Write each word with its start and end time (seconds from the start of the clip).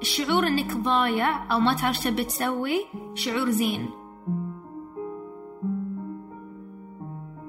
الشعور 0.00 0.46
انك 0.46 0.76
ضايع 0.76 1.52
أو 1.52 1.60
ما 1.60 1.72
تعرف 1.72 2.04
تبي 2.04 2.24
تسوي 2.24 2.86
شعور 3.14 3.50
زين. 3.50 3.90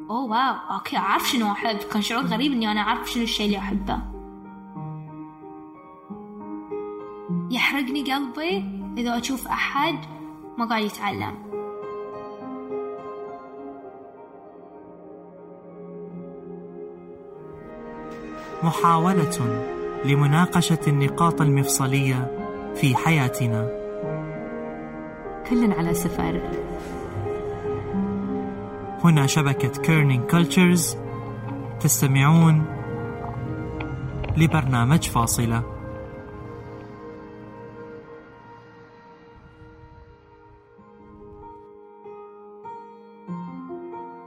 أوه 0.10 0.24
واو 0.24 0.76
أوكي 0.78 0.98
أعرف 0.98 1.30
شنو 1.30 1.52
أحب. 1.52 1.78
كان 1.78 2.02
شعور 2.02 2.26
غريب 2.26 2.52
إني 2.52 2.72
أنا 2.72 2.82
أعرف 2.82 3.12
شنو 3.12 3.24
الشيء 3.24 3.46
اللي 3.46 3.58
أحبه. 3.58 4.00
يحرقني 7.52 8.14
قلبي 8.14 8.66
إذا 8.98 9.18
أشوف 9.18 9.48
أحد 9.48 10.00
ما 10.58 10.66
قاعد 10.66 10.84
يتعلم. 10.84 11.50
محاولة. 18.64 19.79
لمناقشة 20.06 20.80
النقاط 20.88 21.42
المفصلية 21.42 22.32
في 22.76 22.96
حياتنا. 22.96 23.70
كل 25.50 25.72
على 25.72 25.94
سفر. 25.94 26.42
هنا 29.04 29.28
شبكة 29.28 29.82
Kerning 29.82 30.32
Cultures 30.32 30.98
تستمعون 31.80 32.66
لبرنامج 34.38 35.08
فاصلة. 35.10 35.64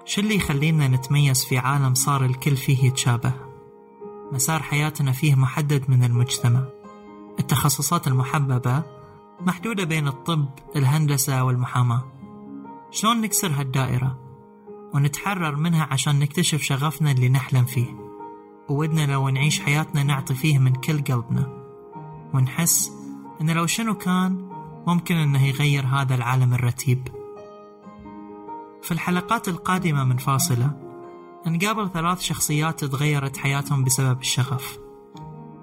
شو 0.05 0.21
اللي 0.21 0.37
يخلينا 0.37 0.89
نتميز 0.89 1.45
في 1.45 1.59
عالم 1.59 1.95
صار 1.95 2.25
الكل 2.25 2.57
فيه 2.57 2.87
يتشابه؟ 2.87 3.33
مسار 4.33 4.63
حياتنا 4.63 5.13
فيه 5.13 5.35
محدد 5.35 5.91
من 5.91 6.05
المجتمع. 6.05 6.65
التخصصات 7.41 8.09
المحببة 8.09 8.83
محدودة 9.41 9.85
بين 9.85 10.09
الطب 10.09 10.49
الهندسة 10.77 11.45
والمحاماة. 11.45 12.03
شلون 12.91 13.21
نكسر 13.21 13.53
هالدائرة؟ 13.53 14.19
ونتحرر 14.95 15.57
منها 15.57 15.89
عشان 15.91 16.19
نكتشف 16.19 16.63
شغفنا 16.63 17.11
اللي 17.11 17.29
نحلم 17.29 17.65
فيه. 17.65 17.87
وودنا 18.69 19.13
لو 19.13 19.29
نعيش 19.29 19.61
حياتنا 19.61 20.03
نعطي 20.03 20.35
فيه 20.35 20.59
من 20.59 20.73
كل 20.73 21.05
قلبنا. 21.05 21.47
ونحس 22.35 22.93
إن 23.41 23.51
لو 23.51 23.67
شنو 23.67 23.95
كان 23.95 24.49
ممكن 24.87 25.15
إنه 25.15 25.47
يغير 25.47 25.87
هذا 25.87 26.15
العالم 26.15 26.55
الرتيب. 26.55 27.09
في 28.83 28.93
الحلقات 28.93 29.49
القادمة 29.49 30.05
من 30.05 30.17
فاصلة 30.17 30.82
نقابل 31.47 31.91
ثلاث 31.91 32.21
شخصيات 32.21 32.85
تغيرت 32.85 33.37
حياتهم 33.37 33.85
بسبب 33.85 34.21
الشغف 34.21 34.79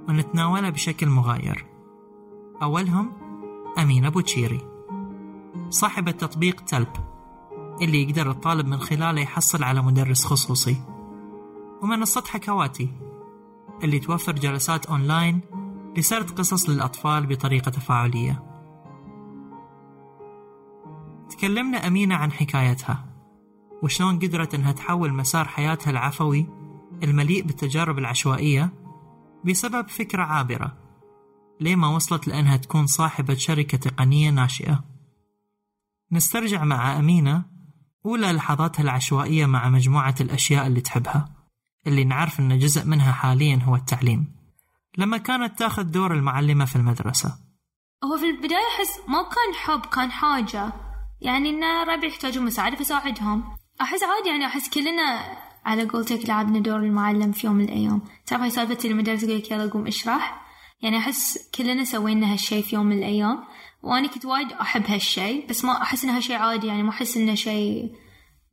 ونتناولها 0.09 0.69
بشكل 0.69 1.07
مغاير. 1.07 1.65
أولهم 2.61 3.11
أمينة 3.77 4.09
بوتشيري 4.09 4.61
صاحبة 5.69 6.11
تطبيق 6.11 6.61
تلب 6.61 6.87
اللي 7.81 8.03
يقدر 8.03 8.31
الطالب 8.31 8.67
من 8.67 8.77
خلاله 8.77 9.21
يحصل 9.21 9.63
على 9.63 9.81
مدرس 9.81 10.25
خصوصي. 10.25 10.77
ومنصة 11.81 12.23
حكواتي 12.27 12.89
اللي 13.83 13.99
توفر 13.99 14.31
جلسات 14.31 14.85
أونلاين 14.85 15.41
لسرد 15.97 16.31
قصص 16.31 16.69
للأطفال 16.69 17.27
بطريقة 17.27 17.71
تفاعلية. 17.71 18.43
تكلمنا 21.29 21.87
أمينة 21.87 22.15
عن 22.15 22.31
حكايتها. 22.31 23.08
وشلون 23.83 24.19
قدرت 24.19 24.55
أنها 24.55 24.71
تحول 24.71 25.13
مسار 25.13 25.47
حياتها 25.47 25.91
العفوي 25.91 26.47
المليء 27.03 27.43
بالتجارب 27.43 27.97
العشوائية 27.97 28.73
بسبب 29.45 29.87
فكرة 29.87 30.23
عابرة 30.23 30.77
ليه 31.59 31.75
ما 31.75 31.87
وصلت 31.87 32.27
لأنها 32.27 32.57
تكون 32.57 32.87
صاحبة 32.87 33.33
شركة 33.33 33.77
تقنية 33.77 34.29
ناشئة. 34.29 34.83
نسترجع 36.11 36.63
مع 36.63 36.99
أمينة 36.99 37.45
أولى 38.05 38.31
لحظاتها 38.31 38.83
العشوائية 38.83 39.45
مع 39.45 39.69
مجموعة 39.69 40.15
الأشياء 40.21 40.67
اللي 40.67 40.81
تحبها 40.81 41.35
اللي 41.87 42.03
نعرف 42.03 42.39
أن 42.39 42.59
جزء 42.59 42.85
منها 42.85 43.11
حاليا 43.11 43.59
هو 43.63 43.75
التعليم 43.75 44.35
لما 44.97 45.17
كانت 45.17 45.59
تاخذ 45.59 45.83
دور 45.83 46.13
المعلمة 46.13 46.65
في 46.65 46.75
المدرسة. 46.75 47.37
هو 48.03 48.17
في 48.17 48.25
البداية 48.25 48.67
أحس 48.77 48.99
ما 49.07 49.23
كان 49.23 49.55
حب 49.55 49.85
كان 49.85 50.11
حاجة 50.11 50.73
يعني 51.21 51.49
إن 51.49 51.63
ربعي 51.63 52.07
يحتاجون 52.07 52.45
مساعدة 52.45 52.75
فساعدهم. 52.75 53.58
أحس 53.81 54.03
عادي 54.03 54.29
يعني 54.29 54.45
أحس 54.45 54.69
كلنا 54.69 55.37
على 55.65 55.85
قولتك 55.85 56.29
لعبنا 56.29 56.59
دور 56.59 56.79
المعلم 56.79 57.31
في 57.31 57.47
يوم 57.47 57.55
من 57.55 57.63
الأيام. 57.63 58.01
تعرف 58.25 58.41
هاي 58.41 58.49
سالفة 58.49 58.89
المدرس 58.89 59.23
يقول 59.23 59.37
لك 59.37 59.51
يلا 59.51 59.69
قوم 59.69 59.87
اشرح؟ 59.87 60.41
يعني 60.81 60.97
أحس 60.97 61.49
كلنا 61.57 61.83
سوينا 61.83 62.33
هالشي 62.33 62.61
في 62.61 62.75
يوم 62.75 62.85
من 62.85 62.97
الأيام. 62.97 63.43
وأنا 63.83 64.07
كنت 64.07 64.25
وايد 64.25 64.51
أحب 64.51 64.85
هالشي 64.87 65.41
بس 65.41 65.65
ما 65.65 65.81
أحس 65.81 66.03
إنه 66.03 66.17
هالشي 66.17 66.35
عادي 66.35 66.67
يعني 66.67 66.83
ما 66.83 66.89
أحس 66.89 67.17
إنه 67.17 67.35
شي 67.35 67.89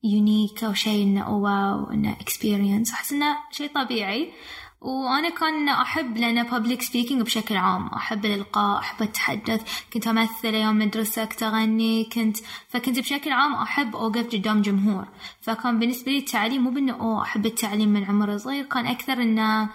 unique 0.04 0.64
أو 0.64 0.72
شي 0.74 1.02
إنه 1.02 1.36
wow 1.36 1.90
إنه 1.90 2.12
experience 2.12 2.92
أحس 2.92 3.12
إنه 3.12 3.36
شي 3.50 3.68
طبيعي. 3.68 4.32
وأنا 4.80 5.28
كان 5.28 5.68
أحب 5.68 6.16
لأن 6.16 6.48
public 6.48 6.82
speaking 6.82 7.22
بشكل 7.22 7.56
عام. 7.56 7.86
أحب 7.86 8.24
الإلقاء 8.24 8.78
أحب 8.78 9.02
أتحدث 9.02 9.82
كنت 9.92 10.06
أمثل 10.08 10.54
يوم 10.54 10.78
مدرسة 10.78 11.24
كنت 11.24 11.42
أغني 11.42 12.04
كنت 12.04 12.36
فكنت 12.68 12.98
بشكل 12.98 13.32
عام 13.32 13.54
أحب 13.54 13.96
أوقف 13.96 14.26
قدام 14.26 14.62
جمهور. 14.62 15.08
فكان 15.40 15.78
بالنسبة 15.78 16.12
لي 16.12 16.18
التعليم 16.18 16.64
مو 16.64 16.70
بأنه 16.70 16.92
أوه 16.92 17.22
أحب 17.22 17.46
التعليم 17.46 17.88
من 17.88 18.04
عمر 18.04 18.38
صغير. 18.38 18.64
كان 18.64 18.86
أكثر 18.86 19.12
إنه 19.12 19.68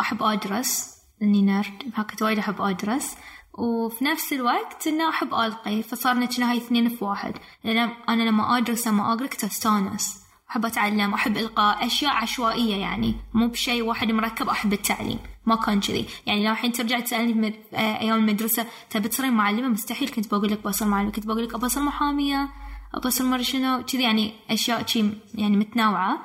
أحب 0.00 0.22
أدرس 0.22 0.96
إني 1.22 1.42
نرد 1.42 1.92
فكنت 1.96 2.22
وايد 2.22 2.38
أحب 2.38 2.62
أدرس. 2.62 3.16
وفي 3.58 4.04
نفس 4.04 4.32
الوقت 4.32 4.86
إنه 4.86 5.08
أحب 5.08 5.34
ألقي. 5.34 5.82
فصارنا 5.82 6.26
كنا 6.26 6.50
هاي 6.50 6.56
اثنين 6.56 6.88
في 6.88 7.04
واحد. 7.04 7.34
لأن 7.64 7.90
أنا 8.08 8.22
لما 8.22 8.58
أدرس 8.58 8.88
لما 8.88 9.12
أقرأ 9.12 9.26
كنت 9.26 9.44
أستانس. 9.44 10.25
أحب 10.50 10.66
أتعلم 10.66 11.14
أحب 11.14 11.36
إلقاء 11.36 11.86
أشياء 11.86 12.12
عشوائية 12.12 12.76
يعني 12.76 13.14
مو 13.34 13.48
بشيء 13.48 13.82
واحد 13.82 14.12
مركب 14.12 14.48
أحب 14.48 14.72
التعليم 14.72 15.18
ما 15.46 15.56
كان 15.56 15.80
كذي. 15.80 16.06
يعني 16.26 16.44
لو 16.44 16.52
الحين 16.52 16.72
ترجع 16.72 17.00
تسألني 17.00 17.54
آه، 17.74 18.00
أيام 18.00 18.18
المدرسة 18.18 18.66
تبي 18.90 19.08
تصيرين 19.08 19.32
معلمة؟ 19.32 19.68
مستحيل 19.68 20.08
كنت 20.08 20.34
بقول 20.34 20.52
لك 20.52 20.62
بصير 20.62 20.88
معلمة 20.88 21.10
كنت 21.10 21.26
بقول 21.26 21.44
لك 21.44 21.54
أبى 21.54 21.66
أصير 21.66 21.82
محامية 21.82 22.48
أبى 22.94 23.08
أصير 23.08 23.26
مرة 23.26 23.42
شنو 23.42 23.84
كذي 23.84 24.02
يعني 24.02 24.32
أشياء 24.50 24.86
شي 24.86 25.10
يعني 25.34 25.56
متنوعة. 25.56 26.18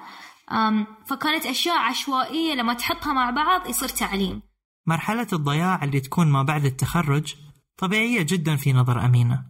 فكانت 1.06 1.46
أشياء 1.46 1.78
عشوائية 1.78 2.54
لما 2.54 2.74
تحطها 2.74 3.14
مع 3.14 3.30
بعض 3.30 3.68
يصير 3.68 3.90
تعليم. 3.90 4.42
مرحلة 4.88 5.28
الضياع 5.34 5.84
اللي 5.84 6.00
تكون 6.00 6.28
ما 6.28 6.44
بعد 6.44 6.66
التخرج 6.66 7.36
طبيعية 7.78 8.22
جدا 8.22 8.56
في 8.56 8.74
نظر 8.74 9.06
أمينة. 9.06 9.44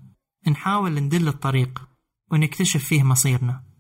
نحاول 0.48 0.92
ندل 0.92 1.28
الطريق 1.28 1.82
ونكتشف 2.32 2.84
فيه 2.84 3.04
مصيرنا. 3.04 3.71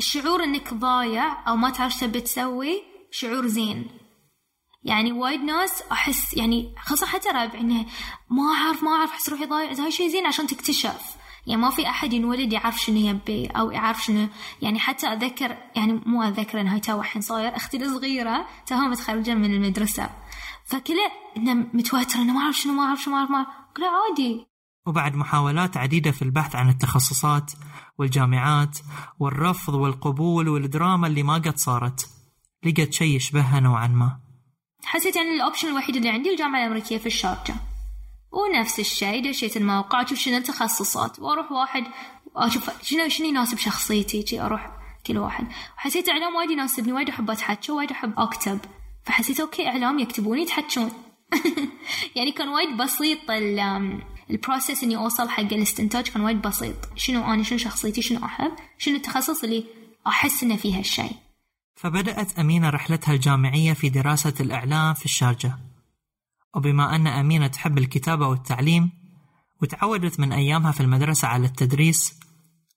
الشعور 0.00 0.44
انك 0.44 0.74
ضايع 0.74 1.48
أو 1.48 1.56
ما 1.56 1.70
تعرف 1.70 2.00
تبي 2.00 2.20
تسوي 2.20 2.82
شعور 3.10 3.46
زين. 3.46 3.90
يعني 4.82 5.12
وايد 5.12 5.40
ناس 5.40 5.82
أحس 5.92 6.34
يعني 6.36 6.74
خاصة 6.78 7.06
حتى 7.06 7.28
ربع 7.28 7.60
إنه 7.60 7.86
ما 8.30 8.42
أعرف 8.54 8.82
ما 8.82 8.90
أعرف 8.90 9.10
أحس 9.10 9.28
روحي 9.28 9.46
ضايع. 9.46 9.72
هاي 9.72 9.90
شيء 9.90 10.08
زين 10.08 10.26
عشان 10.26 10.46
تكتشف. 10.46 11.16
يعني 11.46 11.62
ما 11.62 11.70
في 11.70 11.86
أحد 11.86 12.12
ينولد 12.12 12.52
يعرف 12.52 12.80
شنو 12.80 12.96
يبي 12.96 13.46
أو 13.46 13.70
يعرف 13.70 14.04
شنو. 14.04 14.28
يعني 14.62 14.78
حتى 14.78 15.12
اتذكر 15.12 15.56
يعني 15.76 15.92
مو 16.06 16.22
اتذكر 16.22 16.60
إن 16.60 16.68
هاي 16.68 16.80
تو 16.80 17.00
الحين 17.00 17.22
صاير 17.22 17.56
أختي 17.56 17.76
الصغيرة 17.76 18.46
توها 18.66 18.88
متخرجة 18.88 19.34
من 19.34 19.54
المدرسة. 19.54 20.10
فكله 20.66 21.10
انه 21.36 21.54
متوترة 21.54 22.20
انه 22.20 22.32
ما 22.32 22.40
أعرف 22.40 22.56
شنو 22.56 22.72
ما 22.72 22.82
أعرف 22.82 23.02
شنو 23.02 23.14
ما 23.14 23.18
أعرف 23.18 23.30
ما 23.30 23.36
أعرف. 23.36 23.48
عادي. 23.80 24.49
وبعد 24.86 25.14
محاولات 25.14 25.76
عديدة 25.76 26.10
في 26.10 26.22
البحث 26.22 26.56
عن 26.56 26.68
التخصصات 26.68 27.52
والجامعات 27.98 28.78
والرفض 29.18 29.74
والقبول 29.74 30.48
والدراما 30.48 31.06
اللي 31.06 31.22
ما 31.22 31.34
قد 31.34 31.56
صارت. 31.56 32.10
لقت 32.64 32.92
شيء 32.92 33.16
يشبهها 33.16 33.60
نوعا 33.60 33.88
ما. 33.88 34.20
حسيت 34.84 35.16
يعني 35.16 35.34
الأوبشن 35.34 35.68
الوحيد 35.68 35.96
اللي 35.96 36.08
عندي 36.08 36.30
الجامعة 36.30 36.60
الأمريكية 36.60 36.98
في 36.98 37.06
الشارجة. 37.06 37.54
ونفس 38.32 38.80
الشيء 38.80 39.30
دشيت 39.30 39.56
الموقع 39.56 40.02
أشوف 40.02 40.18
شنو 40.18 40.36
التخصصات؟ 40.36 41.18
وأروح 41.18 41.52
واحد 41.52 41.82
أشوف 42.36 42.82
شنو 42.82 43.08
شنو 43.08 43.26
يناسب 43.26 43.58
شخصيتي؟ 43.58 44.40
أروح 44.40 44.70
كل 45.06 45.18
واحد. 45.18 45.46
وحسيت 45.76 46.08
إعلام 46.08 46.34
وايد 46.34 46.50
يناسبني 46.50 46.92
وايد 46.92 47.08
أحب 47.08 47.30
أتحكى 47.30 47.72
وايد 47.72 47.90
أحب 47.90 48.18
أكتب. 48.18 48.58
فحسيت 49.04 49.40
okay 49.40 49.68
إعلام 49.68 49.98
يكتبون 49.98 50.38
يحكون. 50.38 50.90
يعني 52.16 52.32
كان 52.32 52.48
وايد 52.48 52.76
بسيط 52.76 53.18
ال 54.30 54.37
process 54.37 54.84
إني 54.84 54.96
أوصل 54.96 55.28
حق 55.28 55.52
الاستنتاج 55.52 56.08
كان 56.08 56.22
وايد 56.22 56.42
بسيط. 56.42 56.76
شنو 56.96 57.24
أنا 57.24 57.42
شنو 57.42 57.58
شخصيتي 57.58 58.02
شنو 58.02 58.24
أحب 58.24 58.52
شنو 58.78 58.96
التخصص 58.96 59.44
اللي 59.44 59.64
أحس 60.06 60.42
إنه 60.42 60.56
فيه 60.56 60.78
هالشيء. 60.78 61.12
فبدأت 61.74 62.38
أمينة 62.38 62.70
رحلتها 62.70 63.14
الجامعية 63.14 63.72
في 63.72 63.88
دراسة 63.88 64.34
الإعلام 64.40 64.94
في 64.94 65.04
الشارقة. 65.04 65.58
وبما 66.54 66.96
أن 66.96 67.06
أمينة 67.06 67.46
تحب 67.46 67.78
الكتابة 67.78 68.28
والتعليم 68.28 68.90
وتعودت 69.62 70.20
من 70.20 70.32
أيامها 70.32 70.72
في 70.72 70.80
المدرسة 70.80 71.28
على 71.28 71.46
التدريس 71.46 72.20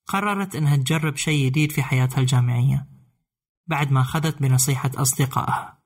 قررت 0.08 0.56
أنها 0.56 0.76
تجرب 0.76 1.16
شيء 1.16 1.46
جديد 1.46 1.72
في 1.72 1.84
حياتها 1.84 2.22
الجامعية 2.22 2.86
بعد 3.68 3.92
ما 3.92 4.02
أخذت 4.02 4.42
بنصيحة 4.42 4.92
أصدقائها. 4.96 5.83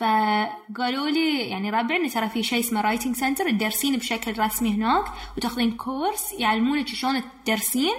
فقالوا 0.00 1.08
لي 1.08 1.40
يعني 1.40 1.70
ربعنا 1.70 2.08
ترى 2.08 2.28
في 2.28 2.42
شيء 2.42 2.60
اسمه 2.60 2.80
writing 2.80 3.16
center 3.16 3.50
تدرسين 3.50 3.96
بشكل 3.96 4.38
رسمي 4.38 4.74
هناك 4.74 5.04
وتاخذين 5.36 5.76
course 5.76 6.32
يعلمونك 6.32 6.88
شلون 6.88 7.22
تدرسين 7.44 7.94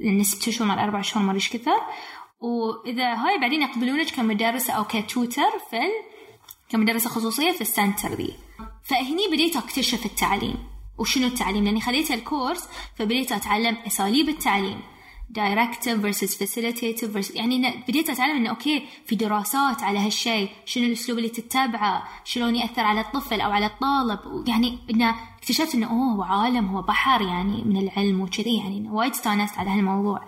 لأن 0.00 0.22
ست 0.22 0.50
شهور 0.50 0.68
مع 0.68 0.84
أربع 0.84 1.00
شهور 1.00 1.26
ما 1.26 1.34
إيش 1.34 1.50
كثر. 1.50 1.80
وإذا 2.40 3.14
هاي 3.14 3.38
بعدين 3.38 3.62
يقبلونك 3.62 4.10
كمدرسه 4.10 4.72
أو 4.72 4.84
ك 4.84 4.96
tutor 4.96 5.58
في 5.70 5.80
كمدرسة 6.68 7.10
خصوصية 7.10 7.52
في 7.52 7.60
ال 7.60 7.67
center 7.67 8.08
ذي 8.08 8.34
فهني 8.84 9.28
بديت 9.32 9.56
أكتشف 9.56 10.06
التعليم 10.06 10.56
وشنو 10.98 11.26
التعليم؟ 11.26 11.64
لاني 11.64 11.80
خذيت 11.80 12.10
ال 12.10 12.18
course 12.18 12.68
فبديت 12.96 13.32
أتعلم 13.32 13.76
أساليب 13.86 14.28
التعليم. 14.28 14.80
directive 15.30 16.06
versus 16.06 16.30
facilitative 16.30 17.36
يعني 17.36 17.84
بديت 17.88 18.10
أتعلم 18.10 18.36
انه 18.36 18.50
okay 18.50 18.86
في 19.06 19.16
دراسات 19.16 19.82
على 19.82 19.98
هالشيء 19.98 20.50
شنو 20.64 20.84
الأسلوب 20.84 21.18
اللي 21.18 21.28
تتبعه 21.28 22.08
شلون 22.24 22.56
يأثر 22.56 22.82
على 22.82 23.00
الطفل 23.00 23.40
أو 23.40 23.50
على 23.50 23.66
الطالب 23.66 24.48
يعني 24.48 24.78
انه 24.90 25.14
اكتشفت 25.38 25.74
انه 25.74 25.86
أوه 25.86 26.14
هو 26.14 26.22
عالم 26.22 26.66
هو 26.66 26.82
بحر 26.82 27.22
يعني 27.22 27.64
من 27.64 27.76
العلم 27.76 28.20
وكذي 28.20 28.56
يعني 28.56 28.88
وايد 28.90 29.12
استانست 29.12 29.58
على 29.58 29.70
هالموضوع. 29.70 30.24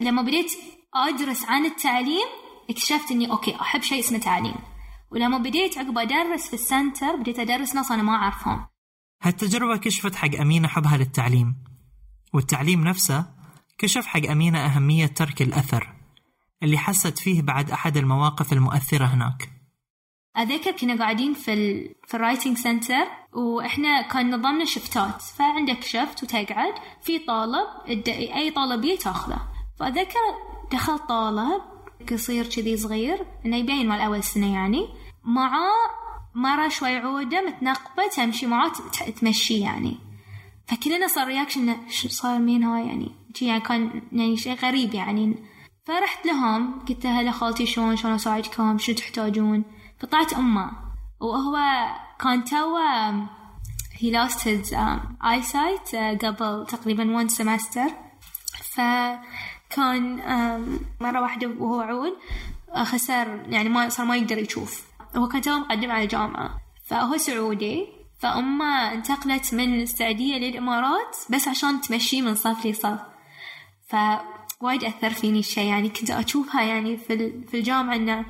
لما 0.00 0.22
بديت 0.22 0.52
أدرس 0.94 1.44
عن 1.44 1.66
التعليم 1.66 2.26
اكتشفت 2.70 3.10
إني 3.10 3.30
okay 3.30 3.54
أحب 3.60 3.82
شيء 3.82 4.00
اسمه 4.00 4.18
تعليم. 4.18 4.56
ولما 5.10 5.38
بديت 5.38 5.78
عقب 5.78 5.98
أدرس 5.98 6.48
في 6.48 6.54
ال 6.54 6.63
center 6.63 7.16
بديت 7.16 7.38
أدرس 7.38 7.74
ناس 7.74 7.90
أنا 7.92 8.02
ما 8.02 8.12
أعرفهم. 8.12 8.66
هالتجربة 9.22 9.76
كشفت 9.76 10.14
حق 10.14 10.34
أمينة 10.40 10.68
حبها 10.68 10.96
للتعليم. 10.96 11.56
والتعليم 12.34 12.84
نفسه 12.84 13.39
كشف 13.80 14.06
حق 14.06 14.26
أمينة 14.30 14.58
أهمية 14.58 15.06
ترك 15.06 15.42
الأثر 15.42 15.92
اللي 16.62 16.78
حست 16.78 17.18
فيه 17.18 17.42
بعد 17.42 17.70
أحد 17.70 17.96
المواقف 17.96 18.52
المؤثرة 18.52 19.04
هناك. 19.04 19.50
أذكر 20.38 20.70
كنا 20.70 20.98
قاعدين 20.98 21.34
في 21.34 21.52
ال 21.52 21.94
في 22.06 22.14
ال 22.14 22.19
writing 22.19 22.56
center 22.56 23.06
وإحنا 23.32 24.02
كان 24.02 24.30
نظامنا 24.30 24.64
شفتات. 24.64 25.22
فعندك 25.22 25.84
shift 25.84 26.22
وتقعد 26.22 26.74
في 27.02 27.18
طالب 27.18 27.66
أي 28.08 28.50
طالب 28.50 28.98
تاخذه 28.98 29.40
فأذكر 29.78 30.26
دخل 30.72 30.98
طالب 30.98 31.62
قصير 32.10 32.46
كذي 32.46 32.76
صغير 32.76 33.26
إنه 33.46 33.56
يبين 33.56 33.88
مال 33.88 34.00
أول 34.00 34.22
سنة 34.22 34.54
يعني 34.54 34.88
معاه 35.24 35.90
مرة 36.34 36.68
شوي 36.68 36.96
عودة 36.96 37.40
متنقبة 37.40 38.08
تمشي 38.16 38.46
معاه 38.46 38.72
تمشي 39.20 39.60
يعني. 39.60 40.09
فكلنا 40.70 41.06
صار 41.06 41.26
reaction 41.26 41.76
شو 41.88 42.08
صار 42.08 42.38
مين 42.38 42.62
هاي 42.62 42.86
يعني 42.86 43.12
يعني 43.42 43.60
كان 43.60 44.02
يعني 44.12 44.36
شيء 44.36 44.54
غريب 44.54 44.94
يعني. 44.94 45.36
فرحت 45.86 46.26
لهم 46.26 46.80
قلت 46.88 47.06
هلا 47.06 47.30
خالتي 47.30 47.66
شلون 47.66 47.96
شلون 47.96 48.14
أساعدكم 48.14 48.78
شو 48.78 48.92
تحتاجون؟ 48.92 49.64
فطلعت 49.98 50.32
أمه. 50.32 50.70
وهو 51.20 51.58
كان 52.20 52.44
تو 52.44 52.78
he 53.92 54.10
lost 54.10 54.40
his 54.40 54.72
um, 54.72 55.16
eyesight 55.20 55.92
uh, 55.92 56.24
قبل 56.24 56.66
تقريبا 56.66 57.24
one 57.24 57.30
semester. 57.30 57.90
فكان 58.62 60.22
um, 60.22 61.02
مرة 61.02 61.20
واحدة 61.20 61.48
وهو 61.58 61.80
عود 61.80 62.12
خسر 62.84 63.42
يعني 63.48 63.68
ما 63.68 63.88
صار 63.88 64.06
ما 64.06 64.16
يقدر 64.16 64.38
يشوف. 64.38 64.82
هو 65.16 65.28
كان 65.28 65.40
تو 65.40 65.58
مقدم 65.58 65.90
على 65.90 66.06
جامعة. 66.06 66.60
فهو 66.84 67.16
سعودي. 67.16 67.99
فأمه 68.20 68.92
انتقلت 68.92 69.54
من 69.54 69.82
السعودية 69.82 70.38
للإمارات 70.38 71.16
بس 71.30 71.48
عشان 71.48 71.80
تمشيه 71.80 72.22
من 72.22 72.34
صف 72.34 72.66
لصف. 72.66 73.00
فوايد 73.88 74.84
أثر 74.84 75.10
فيني 75.10 75.38
الشيء 75.38 75.64
يعني 75.64 75.88
كنت 75.88 76.10
أشوفها 76.10 76.62
يعني 76.62 76.96
في 76.96 77.42
في 77.48 77.58
الجامعة 77.58 77.94
إنه 77.96 78.24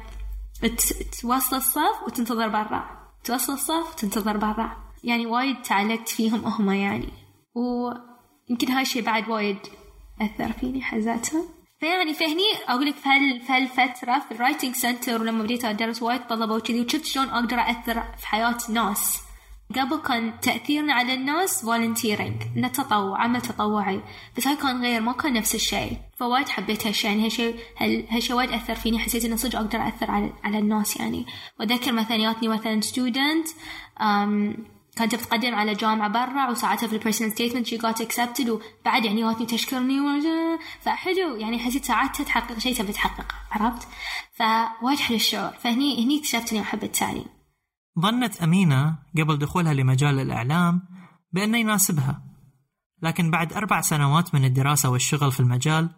توصل 1.23 1.57
الصف 1.57 2.03
وتنتظر 2.07 2.49
برا. 2.49 3.11
توصل 3.25 3.53
الصف 3.53 3.93
وتنتظر 3.93 4.37
برا. 4.37 4.77
يعني 5.05 5.27
وايد 5.27 5.63
تعلقت 5.63 6.09
فيهم 6.09 6.45
هم 6.45 6.71
يعني. 6.71 7.09
ويمكن 7.55 8.73
هاي 8.73 8.83
الشيء 8.83 9.03
بعد 9.03 9.29
وايد 9.29 9.59
أثر 10.21 10.53
فيني 10.53 10.83
حزتها 10.83 11.43
فيعني 11.81 12.15
فهني 12.15 12.45
أقول 12.69 12.87
لك 12.87 12.95
في 12.95 13.53
هالفترة 13.53 14.19
في 14.19 14.33
ال 14.33 14.38
writing 14.38 14.75
center 14.75 15.21
ولما 15.21 15.43
بديت 15.43 15.65
أدرس 15.65 16.03
وايد 16.03 16.27
طلبه 16.27 16.55
وكذي 16.55 16.81
وشفت 16.81 17.05
شلون 17.05 17.29
أقدر 17.29 17.61
اثر 17.61 18.03
في 18.19 18.27
حياة 18.27 18.57
الناس 18.69 19.30
قبل 19.77 19.97
كان 19.97 20.41
تأثيرنا 20.41 20.95
على 20.95 21.15
الناس 21.15 21.63
volunteering 21.63 22.43
نتطوع 22.57 23.23
عمل 23.23 23.41
تطوعي. 23.41 24.01
بس 24.37 24.47
هاي 24.47 24.57
كان 24.57 24.83
غير 24.83 25.01
ما 25.01 25.13
كان 25.13 25.33
نفس 25.33 25.55
الشيء. 25.55 25.99
فوايد 26.17 26.49
حبيت 26.49 26.87
هالشيء 26.87 27.11
يعني 27.11 27.27
هالشيء 27.27 27.57
هالشيء 28.11 28.37
وايد 28.37 28.51
أثر 28.51 28.75
فيني 28.75 28.99
حسيت 28.99 29.25
إنه 29.25 29.37
صدق 29.37 29.59
أقدر 29.59 29.89
أثر 29.89 30.11
على 30.11 30.33
على 30.45 30.59
الناس 30.59 30.97
يعني. 30.97 31.27
وأذكر 31.61 31.93
مثلا 31.93 32.17
ياتني 32.17 32.49
مثلا 32.49 32.81
student 32.81 33.49
كانت 34.97 35.15
بتقدم 35.15 35.55
على 35.55 35.75
جامعة 35.75 36.09
برا 36.09 36.51
وساعتها 36.51 36.87
في 36.87 36.93
ال 36.93 36.97
personal 36.97 37.33
statement 37.33 37.67
she 37.67 37.77
got 37.77 38.01
accepted 38.01 38.51
وبعد 38.51 39.05
يعني 39.05 39.23
جاتني 39.23 39.47
تشكرني 39.47 40.01
فحلو 40.81 41.37
يعني 41.37 41.59
حسيت 41.59 41.85
ساعتها 41.85 42.25
تحقق 42.25 42.59
شيء 42.59 42.75
تبي 42.75 42.93
تحققه 42.93 43.35
عرفت؟ 43.51 43.89
فوايد 44.33 44.99
حلو 44.99 45.17
الشعور. 45.17 45.51
فهني 45.51 46.05
هني 46.05 46.19
اكتشفت 46.19 46.53
إني 46.53 46.63
أحب 46.63 46.85
التعليم. 46.85 47.40
ظنت 48.01 48.43
أمينة 48.43 48.99
قبل 49.19 49.39
دخولها 49.39 49.75
لمجال 49.75 50.21
الإعلام 50.21 50.83
بأنه 51.33 51.59
يناسبها 51.59 52.23
لكن 53.03 53.31
بعد 53.31 53.53
أربع 53.53 53.81
سنوات 53.81 54.35
من 54.35 54.45
الدراسة 54.45 54.91
والشغل 54.91 55.33
في 55.33 55.41
المجال 55.41 55.91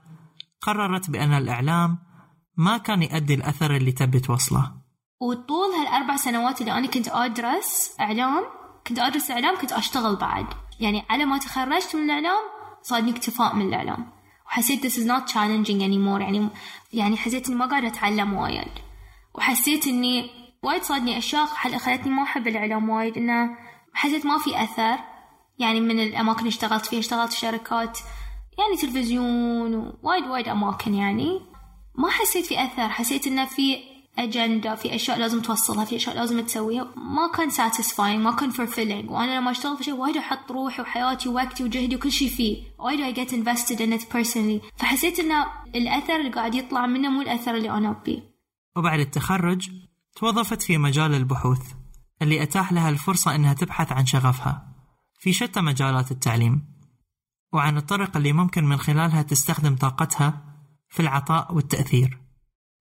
قررت 0.60 1.10
بأن 1.10 1.32
الإعلام 1.32 1.98
ما 2.56 2.78
كان 2.78 3.02
يؤدي 3.02 3.34
الأثر 3.34 3.76
اللي 3.76 3.92
تبي 3.92 4.20
توصله. 4.20 4.72
وطول 5.20 5.68
هالأربع 5.68 6.16
سنوات 6.16 6.60
اللي 6.60 6.72
أنا 6.72 6.86
كنت 6.86 7.08
أدرس 7.08 7.96
إعلام 8.00 8.44
كنت 8.86 8.98
أدرس 8.98 9.30
إعلام 9.30 9.58
كنت 9.60 9.72
أشتغل 9.72 10.16
بعد. 10.16 10.46
يعني 10.80 11.04
على 11.10 11.24
ما 11.24 11.38
تخرجت 11.38 11.96
من 11.96 12.02
الإعلام 12.02 12.42
صادني 12.82 13.10
اكتفاء 13.10 13.54
من 13.54 13.68
الإعلام. 13.68 14.12
وحسيت 14.46 14.86
this 14.86 14.96
is 14.96 15.06
not 15.06 15.32
challenging 15.32 15.80
anymore. 15.80 16.20
يعني 16.20 16.48
يعني 16.92 17.16
حسيت 17.16 17.48
إني 17.48 17.56
ما 17.58 17.66
قاعدة 17.66 17.88
أتعلم 17.88 18.32
وايد. 18.32 18.72
وحسيت 19.34 19.86
إني 19.86 20.41
وايد 20.64 20.82
صادني 20.82 21.18
أشياء 21.18 21.46
خلتني 21.46 22.10
ما 22.12 22.22
أحب 22.22 22.48
الإعلام 22.48 22.90
وايد 22.90 23.16
إنه 23.16 23.56
حسيت 23.94 24.26
ما 24.26 24.38
في 24.38 24.62
أثر 24.62 24.98
يعني 25.58 25.80
من 25.80 26.00
الأماكن 26.00 26.38
اللي 26.38 26.48
اشتغلت 26.48 26.86
فيها 26.86 26.98
اشتغلت 26.98 27.32
في 27.32 27.38
شركات 27.38 27.98
يعني 28.58 28.76
تلفزيون 28.80 29.74
ووايد 29.74 30.26
وايد 30.26 30.48
أماكن 30.48 30.94
يعني. 30.94 31.40
ما 31.94 32.10
حسيت 32.10 32.46
في 32.46 32.64
أثر 32.64 32.88
حسيت 32.88 33.26
إنه 33.26 33.44
في 33.44 33.76
أجندة 34.18 34.74
في 34.74 34.94
أشياء 34.94 35.18
لازم 35.18 35.42
توصلها 35.42 35.84
في 35.84 35.96
أشياء 35.96 36.16
لازم 36.16 36.40
تسويها. 36.40 36.84
ما 36.96 37.32
كان 37.36 37.50
satisfying 37.50 38.24
ما 38.24 38.32
كان 38.32 38.52
fulfilling. 38.52 39.10
وأنا 39.10 39.38
لما 39.38 39.50
أشتغل 39.50 39.76
في 39.76 39.84
شيء 39.84 39.94
وايد 39.94 40.16
أحط 40.16 40.52
روحي 40.52 40.82
وحياتي 40.82 41.28
ووقتي 41.28 41.64
وجهدي 41.64 41.96
وكل 41.96 42.12
شيء 42.12 42.28
فيه. 42.28 42.62
وايد 42.78 43.00
I 43.00 43.18
get 43.18 43.32
invested 43.32 43.78
in 43.78 43.98
it 43.98 44.02
personally. 44.16 44.78
فحسيت 44.80 45.18
إن 45.18 45.44
الأثر 45.74 46.16
اللي 46.16 46.30
قاعد 46.30 46.54
يطلع 46.54 46.86
منه 46.86 47.08
مو 47.08 47.22
الأثر 47.22 47.54
اللي 47.54 47.70
أنا 47.70 47.90
أبيه. 47.90 48.22
وبعد 48.76 49.00
التخرج 49.00 49.70
توظفت 50.16 50.62
في 50.62 50.78
مجال 50.78 51.14
البحوث 51.14 51.72
اللي 52.22 52.42
أتاح 52.42 52.72
لها 52.72 52.88
الفرصة 52.88 53.34
أنها 53.34 53.52
تبحث 53.54 53.92
عن 53.92 54.06
شغفها 54.06 54.72
في 55.18 55.32
شتى 55.32 55.60
مجالات 55.60 56.10
التعليم. 56.10 56.72
وعن 57.52 57.76
الطرق 57.76 58.16
اللي 58.16 58.32
ممكن 58.32 58.64
من 58.64 58.76
خلالها 58.76 59.22
تستخدم 59.22 59.76
طاقتها 59.76 60.44
في 60.88 61.00
العطاء 61.00 61.54
والتأثير. 61.54 62.18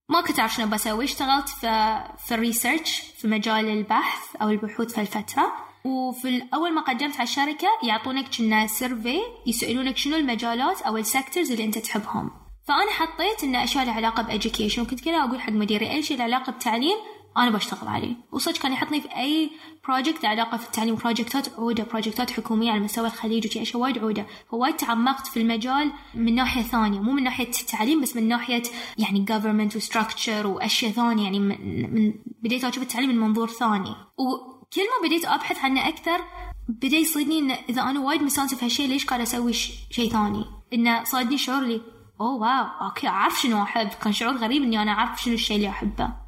ما 0.09 0.21
كنت 0.21 0.39
أعرف 0.39 0.53
شنو 0.53 0.67
بسوي 0.67 1.05
اشتغلت 1.05 1.50
في 1.50 2.03
في 2.25 2.33
ال 2.33 2.41
research 2.41 3.01
في 3.17 3.27
مجال 3.27 3.69
البحث 3.69 4.35
أو 4.41 4.50
البحوث 4.50 4.93
في 4.93 5.01
الفترة. 5.01 5.43
وفي 5.85 6.43
أول 6.53 6.75
ما 6.75 6.81
قدمت 6.81 7.15
على 7.15 7.23
الشركة 7.23 7.67
يعطونك 7.83 8.38
كنا 8.38 8.67
survey 8.67 9.19
يسألونك 9.47 9.97
شنو 9.97 10.15
المجالات 10.15 10.81
أو 10.81 10.97
ال 10.97 11.04
sectors 11.04 11.51
اللي 11.51 11.63
أنت 11.65 11.77
تحبهم. 11.77 12.31
فأنا 12.67 12.91
حطيت 12.91 13.43
إن 13.43 13.55
أشياء 13.55 13.85
لها 13.85 13.93
علاقة 13.93 14.23
ب 14.23 14.29
education 14.29 14.81
وكنت 14.81 15.05
كذا 15.05 15.17
أقول 15.17 15.41
حق 15.41 15.51
مديري 15.51 15.91
أي 15.91 16.03
شيء 16.03 16.17
له 16.17 16.23
علاقة 16.23 16.51
بتعليم 16.51 16.97
أنا 17.38 17.50
بشتغل 17.50 17.88
عليه. 17.88 18.15
وصدق 18.31 18.57
كان 18.57 18.73
يحطني 18.73 19.01
في 19.01 19.15
أي 19.15 19.51
project 19.88 20.25
علاقة 20.25 20.57
في 20.57 20.65
التعليم. 20.65 20.95
بروجكتات 20.95 21.59
عودة 21.59 21.83
بروجكتات 21.83 22.31
حكومية 22.31 22.71
على 22.71 22.79
مستوى 22.79 23.07
الخليج 23.07 23.47
وشي 23.47 23.61
أشياء 23.61 23.81
وايد 23.81 23.97
عودة. 23.97 24.25
فوايد 24.50 24.75
تعمقت 24.75 25.27
في 25.27 25.41
المجال 25.41 25.91
من 26.15 26.35
ناحية 26.35 26.61
ثانية. 26.61 27.00
مو 27.00 27.11
من 27.11 27.23
ناحية 27.23 27.47
التعليم 27.47 28.01
بس 28.01 28.15
من 28.15 28.27
ناحية 28.27 28.63
يعني 28.97 29.25
government 29.29 29.75
و 29.75 29.83
structure 29.83 30.47
واشياء 30.47 30.91
ثانية. 30.91 31.23
يعني 31.23 31.39
من, 31.39 31.93
من 31.93 32.13
بديت 32.43 32.63
أشوف 32.63 32.83
التعليم 32.83 33.09
من 33.09 33.17
منظور 33.17 33.47
ثاني. 33.47 33.95
وكل 34.17 34.81
ما 34.81 35.07
بديت 35.07 35.25
أبحث 35.25 35.63
عنه 35.63 35.88
أكثر 35.88 36.21
بدأ 36.69 36.97
يصيدني 36.97 37.39
إن 37.39 37.51
إذا 37.51 37.81
أنا 37.81 38.00
وايد 38.00 38.23
مستانسة 38.23 38.57
في 38.57 38.65
هالشيء 38.65 38.88
ليش 38.88 39.05
قاعدة 39.05 39.23
أسوي 39.23 39.53
شيء 39.91 40.09
ثاني؟ 40.09 40.45
انه 40.73 41.03
صادني 41.03 41.38
شعور 41.38 41.63
لي 41.63 41.81
oh 42.21 42.33
wow 42.33 42.88
okay 42.88 43.07
أعرف 43.07 43.41
شنو 43.41 43.63
أحب. 43.63 43.88
كان 43.88 44.13
شعور 44.13 44.38
غريب 44.38 44.63
إني 44.63 44.81
أنا 44.81 44.91
أعرف 44.91 45.21
شنو 45.21 45.33
الشيء 45.33 45.57
اللي 45.57 45.69
أحبه. 45.69 46.20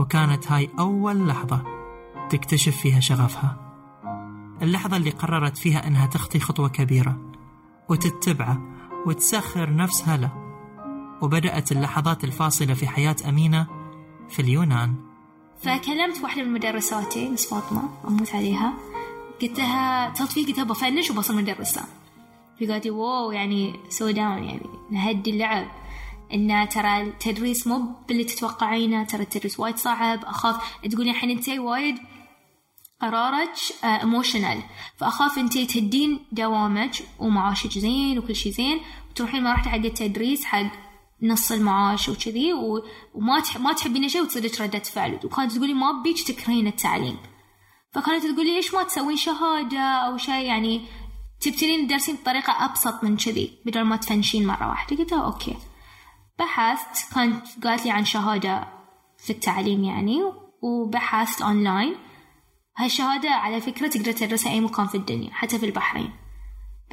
وكانت 0.00 0.52
هاي 0.52 0.70
أول 0.78 1.28
لحظة 1.28 1.62
تكتشف 2.30 2.76
فيها 2.76 3.00
شغفها. 3.00 3.56
اللحظة 4.62 4.96
اللي 4.96 5.10
قررت 5.10 5.58
فيها 5.58 5.86
أنها 5.86 6.06
تخطي 6.06 6.40
خطوة 6.40 6.68
كبيرة 6.68 7.32
وتتبعه 7.88 8.60
وتسخر 9.06 9.76
نفسها 9.76 10.16
له. 10.16 10.30
وبدأت 11.22 11.72
اللحظات 11.72 12.24
الفاصلة 12.24 12.74
في 12.74 12.88
حياة 12.88 13.16
أمينة 13.28 13.66
في 14.28 14.42
اليونان. 14.42 14.94
فكلمت 15.62 16.22
واحدة 16.22 16.42
من 16.42 16.52
مدرساتي 16.52 17.28
مس 17.28 17.46
فاطمة 17.50 17.82
أموت 18.08 18.34
عليها. 18.34 18.72
قلت 19.42 19.58
لها 19.58 20.12
فيه 20.12 20.46
قلت 20.46 20.56
لها 20.56 20.64
بفنش 20.64 21.10
وبصير 21.10 21.36
مدرسة. 21.36 21.82
فقالت 22.60 22.84
لي 22.84 22.90
wow 22.90 23.32
يعني 23.32 23.80
slow 23.88 24.10
down 24.10 24.44
يعني 24.44 24.66
نهدي 24.90 25.30
اللعب. 25.30 25.66
إن 26.34 26.68
ترى 26.68 27.00
التدريس 27.00 27.66
مو 27.66 27.96
باللي 28.08 28.24
تتوقعينه 28.24 29.04
ترى 29.04 29.22
التدريس 29.22 29.60
وايد 29.60 29.76
صعب. 29.76 30.24
أخاف 30.24 30.80
تقولين 30.82 31.14
الحين 31.14 31.30
انت 31.30 31.48
وايد 31.48 31.98
قرارك 33.00 33.52
emotional 33.84 34.62
فأخاف 34.96 35.38
انت 35.38 35.58
تهدين 35.58 36.26
دوامك 36.32 36.94
ومعاشك 37.18 37.78
زين 37.78 38.18
وكل 38.18 38.36
شيء 38.36 38.52
زين. 38.52 38.80
وتروحين 39.10 39.42
ما 39.42 39.56
حق 39.56 39.74
التدريس 39.74 40.44
حق 40.44 40.72
نص 41.22 41.52
المعاش 41.52 42.08
وكذي 42.08 42.52
وما. 43.14 43.42
ما 43.58 43.72
تحبين 43.72 44.08
شيء 44.08 44.22
وتصيرك 44.22 44.60
ردة 44.60 44.78
فعل. 44.78 45.18
وكانت 45.24 45.52
تقولي 45.52 45.74
ما 45.74 46.02
بيك 46.02 46.20
تكرهين 46.20 46.66
التعليم. 46.66 47.16
فكانت 47.94 48.26
تقولي 48.26 48.54
ليش 48.54 48.74
ما 48.74 48.82
تسوين؟ 48.82 49.16
شهادة 49.16 49.80
أو 49.80 50.16
شيء 50.16 50.34
يعني 50.34 50.80
تبتدين 51.40 51.86
تدرسين 51.86 52.16
بطريقة 52.16 52.64
أبسط 52.64 53.04
من 53.04 53.16
كذي 53.16 53.58
بدل 53.66 53.82
ما 53.82 53.96
تفنشين 53.96 54.46
مرة 54.46 54.68
واحدة. 54.68 54.96
قلت 54.96 55.12
okay. 55.12 55.56
بحثت 56.40 57.14
كانت 57.14 57.46
قالت 57.64 57.86
لي 57.86 57.90
عن 57.90 58.04
شهادة 58.04 58.68
في 59.18 59.30
التعليم 59.30 59.84
يعني 59.84 60.22
وبحثت 60.62 61.42
أونلاين 61.42 61.94
هالشهادة 62.76 63.30
على 63.30 63.60
فكرة 63.60 63.88
تقدر 63.88 64.12
تدرسها 64.12 64.52
أي 64.52 64.60
مكان 64.60 64.86
في 64.86 64.94
الدنيا 64.94 65.30
حتى 65.32 65.58
في 65.58 65.66
البحرين. 65.66 66.12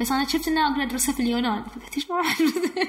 بس 0.00 0.12
أنا 0.12 0.24
شفت 0.28 0.48
إنها 0.48 0.70
أقدر 0.70 0.82
أدرسها 0.82 1.14
في 1.14 1.20
اليونان 1.20 1.64
فقلت 1.64 1.94
ليش 1.96 2.10
ما 2.10 2.16
راح 2.16 2.38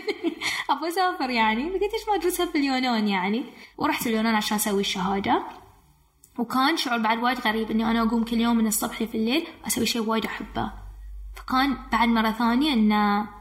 أبغى 0.70 0.90
أسافر 0.90 1.30
يعني. 1.30 1.70
فقلت 1.70 1.94
ليش 1.94 2.08
ما 2.08 2.16
أدرسها 2.16 2.46
في 2.46 2.58
اليونان 2.58 3.08
يعني؟ 3.08 3.46
ورحت 3.78 4.08
اليونان 4.08 4.36
عشان 4.36 4.56
أسوي 4.56 4.82
الشهادة. 4.82 5.44
وكان 6.40 6.78
شعور 6.78 6.98
بعد 6.98 7.24
وايد 7.24 7.40
غريب 7.40 7.72
إني 7.72 7.92
أنا 7.92 8.02
أقوم 8.02 8.24
كل 8.24 8.40
يوم 8.40 8.58
من 8.58 8.68
الصبح 8.68 9.04
في 9.04 9.16
الليل 9.18 9.48
أسوي 9.68 9.86
شيء 9.86 10.02
وايد 10.02 10.26
أحبه. 10.26 10.72
فكان 11.36 11.78
بعد 11.92 12.10
مرة 12.10 12.32
ثانية 12.32 12.74
إنه 12.74 13.39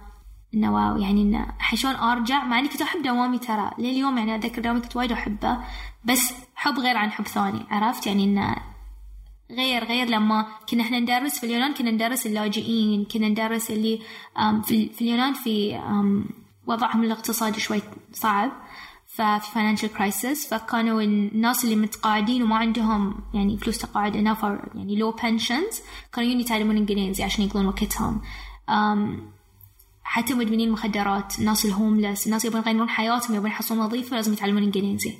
إنه 0.55 0.75
wow 0.75 0.97
يعني 0.97 1.23
إنه 1.23 1.47
شلون 1.75 1.95
أرجع 1.95 2.45
مع 2.45 2.59
إني 2.59 2.69
كنت 2.69 2.83
أحب 2.83 3.02
دوامي 3.02 3.38
ترى. 3.38 3.71
لليوم 3.78 4.19
يعني 4.19 4.35
أتذكر 4.35 4.62
دوامي 4.62 4.81
كنت 4.81 4.97
وايد 4.97 5.12
أحبه 5.12 5.59
بس 6.05 6.35
حب 6.55 6.78
غير 6.78 6.97
عن 6.97 7.11
حب 7.11 7.26
ثاني 7.26 7.67
عرفت؟ 7.71 8.07
يعني 8.07 8.25
إنه 8.25 8.57
غير 9.50 9.85
غير 9.85 10.07
لما 10.07 10.47
كنا 10.71 10.83
إحنا 10.83 11.00
ندرس 11.00 11.38
في 11.38 11.47
اليونان 11.47 11.75
كنا 11.75 11.90
ندرس 11.90 12.26
اللاجئين 12.26 13.05
كنا 13.05 13.28
ندرس 13.28 13.71
اللي 13.71 14.00
في, 14.64 14.90
اليونان 15.00 15.33
في 15.33 15.81
وضعهم 16.67 17.05
الاقتصادي 17.05 17.61
شوي 17.61 17.83
صعب 18.12 18.50
ففي 19.07 19.40
financial 19.55 19.99
crisis 19.99 20.49
فكانوا 20.50 21.02
الناس 21.02 21.64
اللي 21.64 21.76
متقاعدين 21.76 22.43
وما 22.43 22.57
عندهم 22.57 23.14
يعني 23.35 23.57
فلوس 23.57 23.78
تقاعد 23.78 24.12
enough 24.12 24.45
يعني 24.75 25.00
low 25.02 25.14
pensions 25.21 25.81
كانوا 26.12 26.31
يجون 26.31 26.40
يتعلمون 26.40 26.76
إنجليزي 26.76 27.25
عشان 27.25 27.45
يقضون 27.45 27.67
وقتهم. 27.67 28.21
حتى 30.11 30.35
مدمنين 30.35 30.69
المخدرات 30.69 31.38
الناس 31.38 31.65
الهوملس 31.65 32.27
الناس 32.27 32.45
يبون 32.45 32.61
يغيرون 32.61 32.88
حياتهم 32.88 33.37
يبون 33.37 33.50
يحصلون 33.50 33.81
وظيفة 33.81 34.17
لازم 34.17 34.33
يتعلمون 34.33 34.62
إنجليزي. 34.62 35.15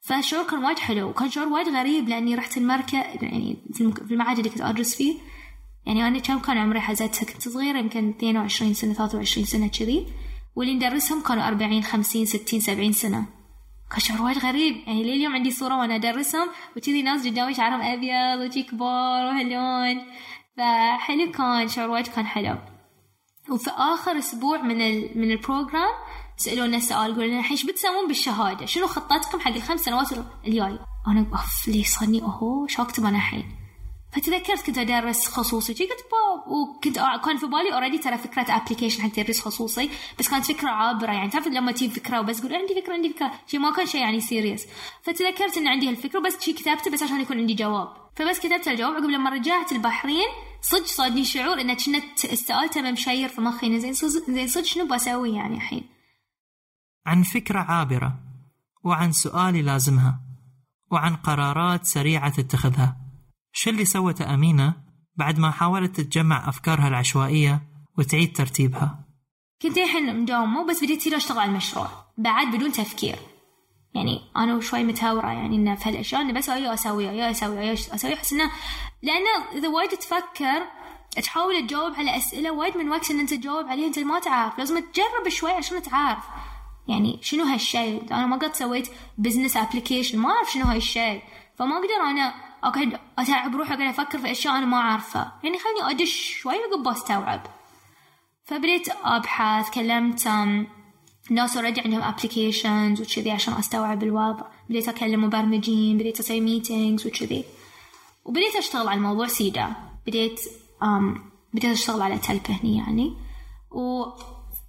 فالشعور 0.00 0.44
كان 0.44 0.64
وايد 0.64 0.78
حلو. 0.78 1.08
وكان 1.08 1.30
شعور 1.30 1.48
وايد 1.48 1.68
غريب 1.68 2.08
لأني 2.08 2.34
رحت 2.34 2.56
المركز 2.56 2.94
يعني 2.94 3.56
في 3.74 4.10
المعهد 4.10 4.38
اللي 4.38 4.50
كنت 4.50 4.60
أدرس 4.60 4.94
فيه. 4.94 5.14
يعني 5.86 6.08
أنا 6.08 6.18
كم 6.18 6.38
كان 6.38 6.58
عمري 6.58 6.80
حزتها 6.80 7.26
كنت 7.26 7.48
صغيرة 7.48 7.78
يمكن 7.78 8.08
22 8.08 8.74
سنة 8.74 8.92
23 8.92 9.46
سنة 9.46 9.68
كذي. 9.68 10.06
واللي 10.56 10.74
ندرسهم 10.74 11.22
كانوا 11.22 11.48
40 11.48 11.82
50 11.82 12.24
60 12.26 12.60
70 12.60 12.92
سنة. 12.92 13.26
كان 13.90 14.00
شعور 14.00 14.22
وايد 14.22 14.38
غريب. 14.38 14.76
يعني 14.86 15.02
ليه 15.02 15.14
اليوم 15.14 15.34
عندي 15.34 15.50
صورة 15.50 15.78
وأنا 15.78 15.94
أدرسهم 15.94 16.48
وكذي 16.76 17.02
ناس 17.02 17.26
قدامي 17.26 17.54
شعرهم 17.54 17.80
أبيض 17.80 18.50
وشي 18.50 18.62
كبار 18.62 19.26
وهاللون 19.26 20.02
فحلو 20.56 21.32
كان 21.32 21.68
شعور 21.68 21.90
وايد 21.90 22.06
كان 22.06 22.26
حلو. 22.26 22.77
وفي 23.50 23.70
آخر 23.70 24.18
أسبوع 24.18 24.62
من 24.62 24.80
ال 24.80 25.18
من 25.18 25.30
ال 25.30 25.38
program 25.38 25.94
سألونا 26.36 26.80
سؤال 26.80 27.14
قالوا 27.14 27.24
الحين 27.24 27.50
إيش 27.50 27.66
بتسوون 27.66 28.08
بالشهادة؟ 28.08 28.66
شنو 28.66 28.86
خطتكم 28.86 29.40
حق 29.40 29.54
الخمس 29.54 29.80
سنوات 29.80 30.12
الجاي؟ 30.46 30.78
أنا 31.08 31.26
أوف 31.32 31.68
لي 31.68 31.84
صادني 31.84 32.22
أوهو 32.22 32.66
شو 32.66 32.82
أكتب 32.82 33.04
أنا 33.04 33.16
الحين؟ 33.16 33.67
فتذكرت 34.12 34.66
كنت 34.66 34.78
أدرس 34.78 35.28
خصوصي. 35.28 35.72
قلت 35.72 35.82
باب 35.82 36.52
وكنت 36.52 36.98
كان 37.24 37.36
في 37.36 37.46
بالي 37.46 37.74
already 37.74 37.98
ترى 37.98 38.18
فكرة 38.18 38.56
application 38.56 39.02
حق 39.02 39.08
تدريس 39.08 39.40
خصوصي 39.40 39.90
بس 40.18 40.28
كانت 40.28 40.44
فكرة 40.44 40.68
عابرة 40.68 41.12
يعني. 41.12 41.30
تعرف 41.30 41.46
لما 41.46 41.72
تجيب 41.72 41.90
فكرة 41.90 42.20
وبس 42.20 42.40
تقول 42.40 42.54
عندي 42.54 42.82
فكرة 42.82 42.92
عندي 42.92 43.08
فكرة. 43.08 43.32
شيء 43.46 43.60
ما 43.60 43.72
كان 43.72 43.86
شيء 43.86 44.00
يعني 44.00 44.20
serious 44.20 44.66
فتذكرت 45.02 45.56
إن 45.56 45.68
عندي 45.68 45.88
هالفكرة 45.88 46.20
بس 46.20 46.40
شيء 46.40 46.54
كتبته 46.54 46.90
بس 46.90 47.02
عشان 47.02 47.20
يكون 47.20 47.38
عندي 47.38 47.54
جواب. 47.54 47.88
فبس 48.16 48.38
كتبت 48.38 48.68
الجواب 48.68 48.94
عقب 48.94 49.10
لما 49.10 49.30
رجعت 49.30 49.72
البحرين 49.72 50.28
صدق 50.62 50.86
صادني 50.86 51.24
شعور 51.24 51.60
إن 51.60 51.74
كنا 51.74 52.02
السؤال 52.24 52.70
تم 52.70 52.92
مشير 52.92 53.28
في 53.28 53.40
مخي. 53.40 53.80
زين 53.80 53.92
زين 54.28 54.48
صدق 54.48 54.64
شنو 54.64 54.86
بسوي 54.86 55.34
يعني 55.34 55.54
الحين؟ 55.56 55.88
عن 57.06 57.22
فكرة 57.22 57.60
عابرة 57.60 58.18
وعن 58.84 59.12
سؤال 59.12 59.64
لازمها 59.64 60.20
وعن 60.90 61.16
قرارات 61.16 61.84
سريعة 61.84 62.30
تتخذها. 62.30 63.07
شو 63.52 63.70
اللي 63.70 63.84
سوته 63.84 64.34
أمينة 64.34 64.74
بعد 65.16 65.38
ما 65.38 65.50
حاولت 65.50 66.00
تجمع 66.00 66.48
أفكارها 66.48 66.88
العشوائية 66.88 67.62
وتعيد 67.98 68.36
ترتيبها. 68.36 69.04
كنت 69.62 69.78
الحين 69.78 70.20
مداومة 70.20 70.66
بس 70.66 70.84
بديت 70.84 70.98
تصير 71.00 71.16
أشتغل 71.16 71.38
على 71.38 71.50
المشروع. 71.50 71.88
بعد 72.18 72.56
بدون 72.56 72.72
تفكير. 72.72 73.16
يعني 73.94 74.20
أنا 74.36 74.60
شوي 74.60 74.84
متهورة 74.84 75.26
يعني 75.26 75.56
إنه 75.56 75.74
في 75.74 75.88
هالأشياء 75.88 76.22
إنه 76.22 76.32
بس 76.32 76.48
أيوة 76.48 76.74
أسويها 76.74 77.12
يا 77.12 77.30
أسويها 77.30 77.62
يا 77.62 77.72
أسوي 77.72 78.14
أحس 78.14 78.32
إنه 78.32 78.50
لأنه 79.02 79.58
إذا 79.58 79.68
وايد 79.68 79.90
تفكر 79.90 80.62
تحاول 81.22 81.66
تجاوب 81.66 81.94
على 81.94 82.16
أسئلة 82.16 82.50
وايد 82.50 82.76
من 82.76 82.88
وقت 82.88 83.10
إن 83.10 83.20
أنت 83.20 83.34
تجاوب 83.34 83.66
عليها 83.66 83.86
أنت 83.86 83.98
ما 83.98 84.20
تعرف. 84.20 84.58
لازم 84.58 84.78
تجرب 84.78 85.28
شوي 85.28 85.50
عشان 85.52 85.82
تعرف. 85.82 86.24
يعني 86.88 87.18
شنو 87.22 87.44
هالشيء 87.44 88.02
أنا 88.10 88.26
ما 88.26 88.36
قد 88.36 88.54
سويت 88.54 88.88
business 89.18 89.56
application 89.56 90.18
ما 90.18 90.30
أعرف 90.30 90.52
شنو 90.52 90.64
هالشيء 90.64 91.22
فما 91.58 91.76
أقدر 91.76 92.10
أنا 92.10 92.47
اقعد 92.64 93.00
أتعب 93.18 93.56
روحي 93.56 93.74
اقعد 93.74 93.88
أفكر 93.88 94.18
في 94.18 94.30
أشياء 94.30 94.56
أنا 94.56 94.66
ما 94.66 94.76
أعرفها. 94.76 95.40
يعني 95.44 95.58
خليني 95.58 95.90
أدش 95.90 96.38
شوي 96.40 96.54
عقب 96.54 96.88
أستوعب. 96.88 97.40
فبديت 98.44 98.88
أبحث 99.04 99.70
كلمت 99.70 100.28
ناس 101.30 101.56
already 101.56 101.80
عندهم 101.80 102.02
applications 102.02 103.00
وكذي 103.00 103.30
عشان 103.30 103.54
أستوعب 103.54 104.02
الوضع. 104.02 104.46
بديت 104.68 104.88
أكلم 104.88 105.24
مبرمجين 105.24 105.98
بديت 105.98 106.20
أسوي 106.20 106.40
meetings 106.40 107.06
وكذي. 107.06 107.44
وبديت 108.24 108.56
أشتغل 108.56 108.88
على 108.88 108.98
الموضوع 108.98 109.26
سيدا. 109.26 109.72
بديت 110.06 110.40
أم 110.82 111.30
بديت 111.54 111.70
أشتغل 111.70 112.02
على 112.02 112.18
تلبة 112.18 112.58
هني 112.62 112.76
يعني. 112.76 113.16
و 113.70 114.04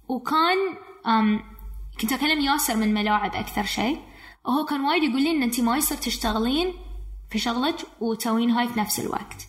وكان 0.08 0.58
أم 1.06 1.44
كنت 2.00 2.12
أكلم 2.12 2.40
ياسر 2.40 2.76
من 2.76 2.94
ملاعب 2.94 3.34
أكثر 3.34 3.64
شيء. 3.64 4.00
وهو 4.44 4.64
كان 4.64 4.80
وايد 4.80 5.02
يقول 5.02 5.22
لي 5.22 5.30
إن 5.30 5.42
أنت 5.42 5.60
ما 5.60 5.76
يصير 5.76 5.98
تشتغلين 5.98 6.74
في 7.30 7.38
شغلك 7.38 7.76
وتسوين 8.00 8.50
هاي 8.50 8.68
في 8.68 8.80
نفس 8.80 9.00
الوقت. 9.00 9.48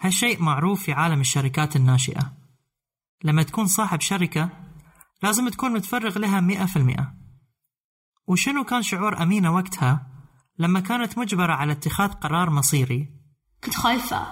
هالشيء 0.00 0.42
معروف 0.42 0.82
في 0.82 0.92
عالم 0.92 1.20
الشركات 1.20 1.76
الناشئة. 1.76 2.32
لما 3.24 3.42
تكون 3.42 3.66
صاحب 3.66 4.00
شركة 4.00 4.48
لازم 5.22 5.48
تكون 5.48 5.72
متفرغ 5.72 6.18
لها 6.18 6.40
مئة 6.40 6.64
في 6.66 6.76
المئة. 6.76 7.14
وشنو 8.26 8.64
كان 8.64 8.82
شعور 8.82 9.22
أمينة 9.22 9.54
وقتها 9.54 10.06
لما 10.58 10.80
كانت 10.80 11.18
مجبرة 11.18 11.52
على 11.52 11.72
اتخاذ 11.72 12.12
قرار 12.12 12.50
مصيري؟ 12.50 13.08
كنت 13.64 13.74
خايفة. 13.74 14.26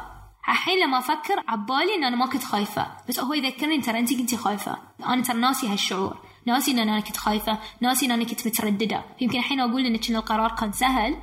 الحين 0.49 0.87
لما 0.87 0.99
أفكر 0.99 1.45
عبالي 1.49 1.95
إن 1.95 2.05
أنا 2.05 2.17
ما 2.17 2.27
كنت 2.27 2.45
خايفة. 2.45 2.97
بس 3.09 3.21
هو 3.21 3.35
يذكرني 3.35 3.81
ترى 3.81 3.99
أنت 3.99 4.15
كنتي 4.15 4.37
خايفة. 4.37 4.79
أنا 5.07 5.23
ترى 5.23 5.39
ناسي 5.39 5.69
هالشعور. 5.69 6.19
ناسي 6.47 6.71
إن 6.71 6.79
أنا 6.79 7.01
كنت 7.01 7.17
خايفة. 7.17 7.59
ناسي 7.81 8.07
إن 8.07 8.11
أنا 8.11 8.25
كنت 8.25 8.47
مترددة. 8.47 9.05
يمكن 9.21 9.39
الحين 9.39 9.61
أقول 9.61 9.87
إن 9.87 9.97
كان 9.97 10.17
القرار 10.17 10.57
كان 10.57 10.73
سهل 10.73 11.17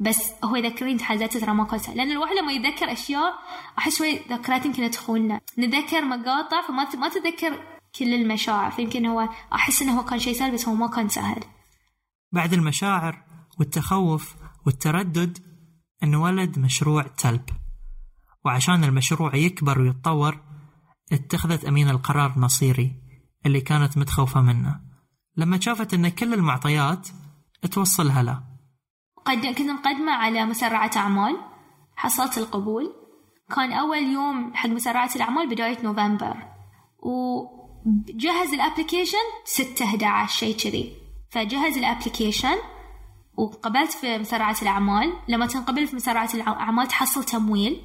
بس 0.00 0.32
هو 0.44 0.56
يذكرني 0.56 0.98
تحديات 0.98 1.36
ترى 1.36 1.54
ما 1.54 1.78
سهل 1.78 1.96
لأن 1.96 2.10
الواحد 2.10 2.36
لما 2.36 2.52
يتذكر 2.52 2.92
أشياء 2.92 3.34
أحس 3.78 3.98
شوي 3.98 4.18
ذكريات 4.30 4.66
يمكن 4.66 4.90
تخوننا. 4.90 5.40
نتذكر 5.58 6.04
مقاطع 6.04 6.66
فما 6.68 6.94
ما 6.94 7.08
تتذكر 7.08 7.64
كل 7.98 8.14
المشاعر. 8.14 8.70
فيمكن 8.70 9.06
هو 9.06 9.28
أحس 9.52 9.82
إنه 9.82 10.00
هو 10.00 10.04
كان 10.04 10.18
شيء 10.18 10.34
سهل 10.34 10.52
بس 10.52 10.68
هو 10.68 10.74
ما 10.74 10.86
كان 10.86 11.08
سهل. 11.08 11.44
بعد 12.32 12.52
المشاعر 12.52 13.22
والتخوف 13.58 14.36
والتردد 14.66 15.38
انولد 16.02 16.58
مشروع 16.58 17.02
تلب. 17.02 17.50
وعشان 18.44 18.84
المشروع 18.84 19.36
يكبر 19.36 19.80
ويتطور 19.80 20.40
اتخذت 21.12 21.64
أمينة 21.64 21.90
القرار 21.90 22.32
المصيري 22.36 22.92
اللي 23.46 23.60
كانت 23.60 23.98
متخوفة 23.98 24.40
منه. 24.40 24.80
لما 25.36 25.60
شافت 25.60 25.94
أن 25.94 26.08
كل 26.08 26.34
المعطيات 26.34 27.08
توصلها 27.70 28.22
له. 28.22 28.49
قد 29.24 29.46
كنت 29.46 29.70
مقدمة 29.70 30.12
على 30.12 30.46
مسرعة 30.46 30.90
أعمال 30.96 31.36
حصلت 31.96 32.38
القبول. 32.38 32.94
كان 33.56 33.72
أول 33.72 33.98
يوم 33.98 34.54
حق 34.54 34.68
مسرعة 34.68 35.10
الأعمال 35.16 35.48
بداية 35.48 35.82
نوفمبر. 35.82 36.36
و... 37.02 37.42
جهز 38.08 38.54
ال 38.54 38.59
application 38.59 39.18
6 39.44 39.84
11 39.84 40.32
شيء 40.32 40.56
كذي. 40.56 40.92
فجهز 41.30 41.78
ال 41.78 41.85
application 41.85 42.56
وقبلت 43.36 43.92
في 43.92 44.18
مسرعة 44.18 44.56
الأعمال. 44.62 45.12
لما 45.28 45.46
تنقبل 45.46 45.86
في 45.86 45.96
مسرعة 45.96 46.30
الأعمال 46.34 46.88
تحصل 46.88 47.24
تمويل. 47.24 47.80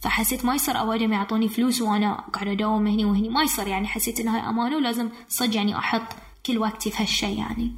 فحسيت 0.00 0.44
ما 0.44 0.54
يصير 0.54 0.78
أوادم 0.78 1.12
يعطوني 1.12 1.48
فلوس 1.48 1.82
وأنا 1.82 2.20
قاعدة 2.32 2.52
أداوم 2.52 2.86
هني 2.86 3.04
وهني. 3.04 3.28
ما 3.28 3.42
يصير 3.42 3.66
يعني 3.66 3.88
حسيت 3.88 4.20
إن 4.20 4.28
هاي 4.28 4.40
أمانة 4.40 4.76
ولازم 4.76 5.08
صدق 5.28 5.56
يعني 5.56 5.78
أحط 5.78 6.16
كل 6.46 6.58
وقتي 6.58 6.90
في 6.90 7.02
هالشي 7.02 7.34
يعني. 7.34 7.76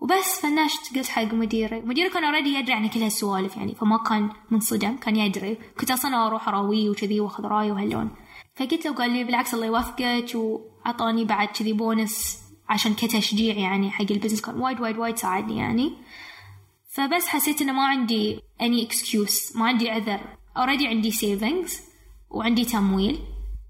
وبس 0.00 0.40
فنشت 0.40 0.96
قلت 0.96 1.08
حق 1.08 1.34
مديري. 1.34 1.80
مديري 1.80 2.10
كان 2.10 2.24
already 2.24 2.54
يدري 2.54 2.72
يعني 2.72 2.88
كل 2.88 3.02
هالسوالف 3.02 3.56
يعني 3.56 3.74
فما 3.74 3.98
كان 3.98 4.30
منصدم 4.50 4.96
كان 4.96 5.16
يدري. 5.16 5.58
كنت 5.80 5.90
أصلا 5.90 6.26
أروح 6.26 6.48
اراويه 6.48 6.90
وكذي 6.90 7.20
وأخذ 7.20 7.44
رايه 7.44 7.72
وهاللون. 7.72 8.10
فقلت 8.56 8.86
له 8.86 8.94
قال 8.94 9.10
لي 9.10 9.24
بالعكس 9.24 9.54
الله 9.54 9.66
يوفقك 9.66 10.34
وعطاني 10.34 11.24
بعد 11.24 11.48
كذي 11.48 11.72
بونس 11.72 12.42
عشان 12.68 12.94
كتشجيع 12.94 13.58
يعني 13.58 13.90
حق 13.90 14.06
ال 14.10 14.13
business. 14.13 14.40
كان 14.40 14.60
وايد 14.60 14.80
وايد 14.80 14.98
وايد 14.98 15.16
ساعدني 15.16 15.56
يعني. 15.56 15.92
فبس 16.94 17.26
حسيت 17.26 17.62
إنه 17.62 17.72
ما 17.72 17.86
عندي 17.86 18.40
any 18.62 18.88
excuse 18.88 19.56
ما 19.56 19.66
عندي 19.66 19.90
عذر. 19.90 20.20
already 20.56 20.88
عندي 20.88 21.12
savings 21.12 21.72
وعندي 22.30 22.64
تمويل 22.64 23.18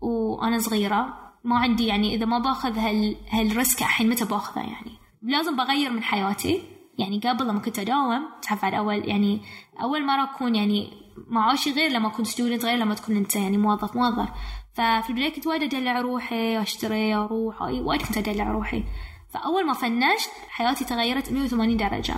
وأنا 0.00 0.58
صغيرة. 0.58 1.32
ما 1.44 1.58
عندي 1.58 1.86
يعني 1.86 2.14
إذا 2.14 2.26
ما 2.26 2.38
باخذ 2.38 2.78
هال 2.78 3.16
هال 3.30 3.46
risk 3.46 3.78
الحين 3.78 4.08
متى 4.08 4.24
باخذه 4.24 4.60
يعني؟ 4.60 5.00
لازم 5.22 5.56
بغير 5.56 5.90
من 5.90 6.02
حياتي. 6.02 6.62
يعني 6.98 7.20
قبل 7.20 7.48
لما 7.48 7.60
كنت 7.60 7.78
أداوم 7.78 8.28
تعرف 8.42 8.64
على 8.64 8.78
أول 8.78 9.08
يعني 9.08 9.40
أول 9.82 10.06
مرة 10.06 10.24
أكون 10.24 10.54
يعني 10.54 10.92
معاشي 11.28 11.72
غير 11.72 11.90
لما 11.90 12.08
كنت 12.08 12.26
student 12.26 12.64
غير 12.64 12.78
لما 12.78 12.94
تكون 12.94 13.16
أنت 13.16 13.36
يعني 13.36 13.58
موظف 13.58 13.96
موظف. 13.96 14.28
ففي 14.74 15.10
البداية 15.10 15.32
كنت 15.34 15.46
وايد 15.46 15.62
أدلع 15.62 16.00
روحي 16.00 16.62
أشتري 16.62 17.14
أروح 17.14 17.62
وايد 17.62 18.02
كنت 18.02 18.18
أدلع 18.18 18.50
روحي. 18.50 18.84
فأول 19.30 19.66
ما 19.66 19.72
فنشت 19.72 20.30
حياتي 20.48 20.84
تغيرت 20.84 21.32
180 21.32 21.76
درجة. 21.76 22.14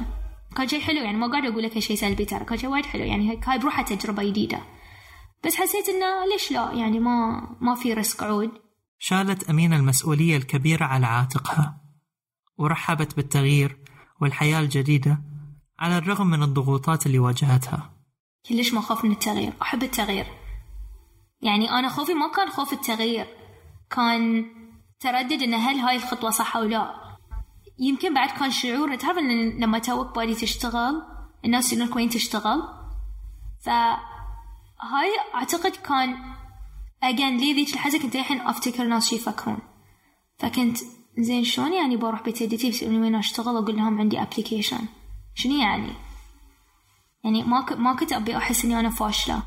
كان 0.57 0.69
شيء 0.69 0.81
حلو 0.81 1.01
يعني 1.03 1.17
ما 1.17 1.27
قاعد 1.27 1.45
أقول 1.45 1.63
لك 1.63 1.79
شيء 1.79 1.97
سلبي 1.97 2.25
ترى 2.25 2.45
كان 2.45 2.59
شيء 2.59 2.71
وايد 2.71 2.87
حلو 2.87 3.05
يعني 3.05 3.41
هاي 3.47 3.59
بروحها 3.59 3.85
تجربة 3.85 4.23
جديدة. 4.25 4.61
بس 5.45 5.57
حسيت 5.57 5.89
إنه 5.89 6.33
ليش 6.33 6.53
لا؟ 6.53 6.73
يعني 6.73 7.01
ما 7.01 7.47
ما 7.61 7.75
في 7.75 7.95
risk 7.95 8.23
عود. 8.23 8.51
شالت 8.99 9.51
أمينة 9.51 9.77
المسؤولية 9.77 10.37
الكبيرة 10.37 10.85
على 10.85 11.07
عاتقها. 11.07 11.82
ورحبت 12.63 13.17
بالتغيير 13.17 13.77
والحياة 14.21 14.61
الجديدة 14.61 15.23
على 15.79 15.99
الرغم 15.99 16.27
من 16.27 16.43
الضغوطات 16.43 17.07
اللي 17.07 17.19
واجهتها. 17.19 17.91
كلش 18.49 18.73
ما 18.75 18.81
أخاف 18.81 19.05
من 19.05 19.13
التغيير. 19.13 19.53
أحب 19.63 19.83
التغيير. 19.83 20.27
يعني 21.41 21.71
أنا 21.71 21.89
خوفي 21.89 22.15
ما 22.15 22.33
كان 22.33 22.49
خوف 22.49 22.73
التغيير. 22.73 23.27
كان 23.91 24.45
تردد 25.01 25.43
إن 25.43 25.55
هل 25.55 25.77
هاي 25.77 25.97
الخطوة 25.97 26.31
صح 26.31 26.57
أو 26.57 26.63
لا. 26.63 26.95
يمكن 27.79 28.15
بعد 28.15 28.31
كان 28.31 28.51
شعور 28.51 28.95
تعرف 28.95 29.19
إن 29.19 29.51
لما 29.61 29.79
توك 29.79 30.17
بادي 30.17 30.35
تشتغل 30.35 31.03
الناس 31.45 31.73
يقولون 31.73 31.97
وين 31.97 32.09
تشتغل؟ 32.09 32.63
فهاي 33.61 35.11
أعتقد 35.35 35.71
كان 35.71 36.17
أجين 37.03 37.37
لي 37.37 37.53
ذيك 37.53 37.75
الحزة 37.75 37.99
كنت 37.99 38.17
الحين 38.17 38.41
أفتكر 38.41 38.85
ناس 38.85 39.09
شي 39.09 39.17
يفكرون. 39.17 39.59
فكنت 40.39 40.79
زين 41.19 41.45
شلون 41.45 41.73
يعني 41.73 41.97
بروح 41.97 42.23
بيت 42.23 42.43
جدتي 42.43 42.67
بيسألوني 42.67 42.99
وين 42.99 43.15
أشتغل؟ 43.15 43.57
أقول 43.57 43.77
لهم 43.77 44.01
عندي 44.01 44.23
application 44.23 44.87
شنو 45.35 45.57
يعني؟ 45.57 45.93
يعني 47.25 47.43
ما 47.43 47.61
ك... 47.61 47.73
ما 47.73 47.97
كنت 47.97 48.13
أبي 48.13 48.37
أحس 48.37 48.65
إني 48.65 48.81
أنا 48.81 48.91
فاشلة. 48.91 49.43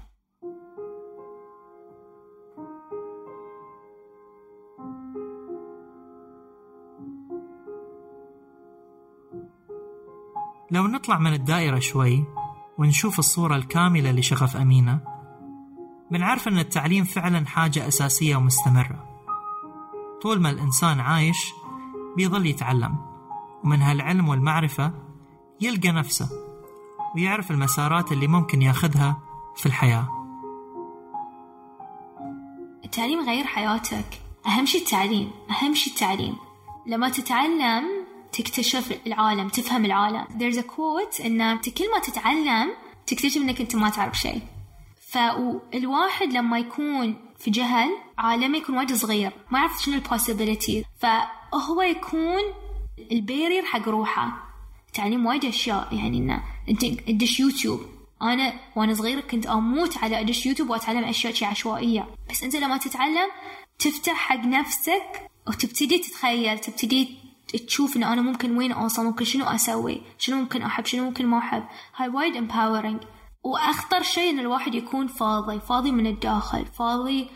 لو 10.71 10.87
نطلع 10.87 11.19
من 11.19 11.33
الدائرة 11.33 11.79
شوي 11.79 12.25
ونشوف 12.77 13.19
الصورة 13.19 13.55
الكاملة 13.55 14.11
لشغف 14.11 14.57
أمينة 14.57 14.99
بنعرف 16.11 16.47
أن 16.47 16.59
التعليم 16.59 17.03
فعلا 17.03 17.45
حاجة 17.45 17.87
أساسية 17.87 18.35
ومستمرة. 18.35 19.15
طول 20.21 20.41
ما 20.41 20.49
الإنسان 20.49 20.99
عايش 20.99 21.53
بيظل 22.15 22.45
يتعلم. 22.45 22.95
ومن 23.63 23.81
هالعلم 23.81 24.29
والمعرفة 24.29 24.91
يلقى 25.61 25.91
نفسه 25.91 26.29
ويعرف 27.15 27.51
المسارات 27.51 28.11
اللي 28.11 28.27
ممكن 28.27 28.61
ياخذها 28.61 29.17
في 29.55 29.65
الحياة. 29.65 30.07
التعليم 32.85 33.29
غير 33.29 33.45
حياتك. 33.45 34.05
أهم 34.47 34.65
شي 34.65 34.77
التعليم 34.77 35.31
أهم 35.49 35.73
شي 35.73 35.89
التعليم. 35.89 36.35
لما 36.87 37.09
تتعلم 37.09 37.83
تكتشف 38.31 38.99
العالم 39.07 39.49
تفهم 39.49 39.85
العالم. 39.85 40.25
There's 40.25 40.57
a 40.57 40.63
quote 40.63 41.25
إن 41.25 41.57
كل 41.57 41.91
ما 41.91 41.99
تتعلم 42.03 42.71
تكتشف 43.07 43.37
إنك 43.37 43.61
أنت 43.61 43.75
ما 43.75 43.89
تعرف 43.89 44.17
شيء 44.17 44.41
فالواحد 45.11 46.33
لما 46.33 46.59
يكون 46.59 47.15
في 47.39 47.51
جهل 47.51 47.89
عالمه 48.17 48.57
يكون 48.57 48.77
وايد 48.77 48.93
صغير. 48.93 49.31
ما 49.51 49.59
يعرف 49.59 49.81
شنو 49.81 49.95
ال 49.95 50.03
possibility 50.03 50.85
فهو 51.55 51.81
يكون 51.81 52.41
ال 53.11 53.18
barrier 53.18 53.63
حق 53.65 53.89
روحه. 53.89 54.45
تعليم 54.93 55.25
وايد 55.25 55.45
أشياء 55.45 55.95
يعني 55.95 56.17
إنه 56.17 56.43
أنت 56.69 56.85
تدش 56.85 57.39
يوتيوب. 57.39 57.79
أنا 58.21 58.53
وأنا 58.75 58.93
صغيرة 58.93 59.21
كنت 59.21 59.45
أموت 59.45 59.97
على 59.97 60.19
أدش 60.19 60.45
يوتيوب 60.45 60.69
وأتعلم 60.69 61.03
أشياء 61.03 61.33
شي 61.33 61.45
عشوائية. 61.45 62.07
بس 62.29 62.43
أنت 62.43 62.55
لما 62.55 62.77
تتعلم 62.77 63.29
تفتح 63.79 64.13
حق 64.13 64.45
نفسك 64.45 65.29
وتبتدي 65.47 65.97
تتخيل 65.97 66.59
تبتدي 66.59 67.17
تشوف 67.67 67.97
ان 67.97 68.03
أنا 68.03 68.21
ممكن 68.21 68.57
وين 68.57 68.71
أوصل 68.71 69.05
ممكن 69.05 69.25
شنو 69.25 69.45
أسوي 69.45 70.01
شنو 70.17 70.37
ممكن 70.37 70.61
أحب 70.61 70.85
شنو 70.85 71.03
ممكن 71.03 71.25
ما 71.25 71.37
أحب. 71.37 71.63
هاي 71.95 72.09
وايد 72.09 72.51
empowering. 72.51 73.05
وأخطر 73.43 74.03
شيء 74.03 74.29
إن 74.29 74.39
الواحد 74.39 74.75
يكون 74.75 75.07
فاضي 75.07 75.59
فاضي 75.59 75.91
من 75.91 76.07
الداخل 76.07 76.65
فاضي 76.65 77.29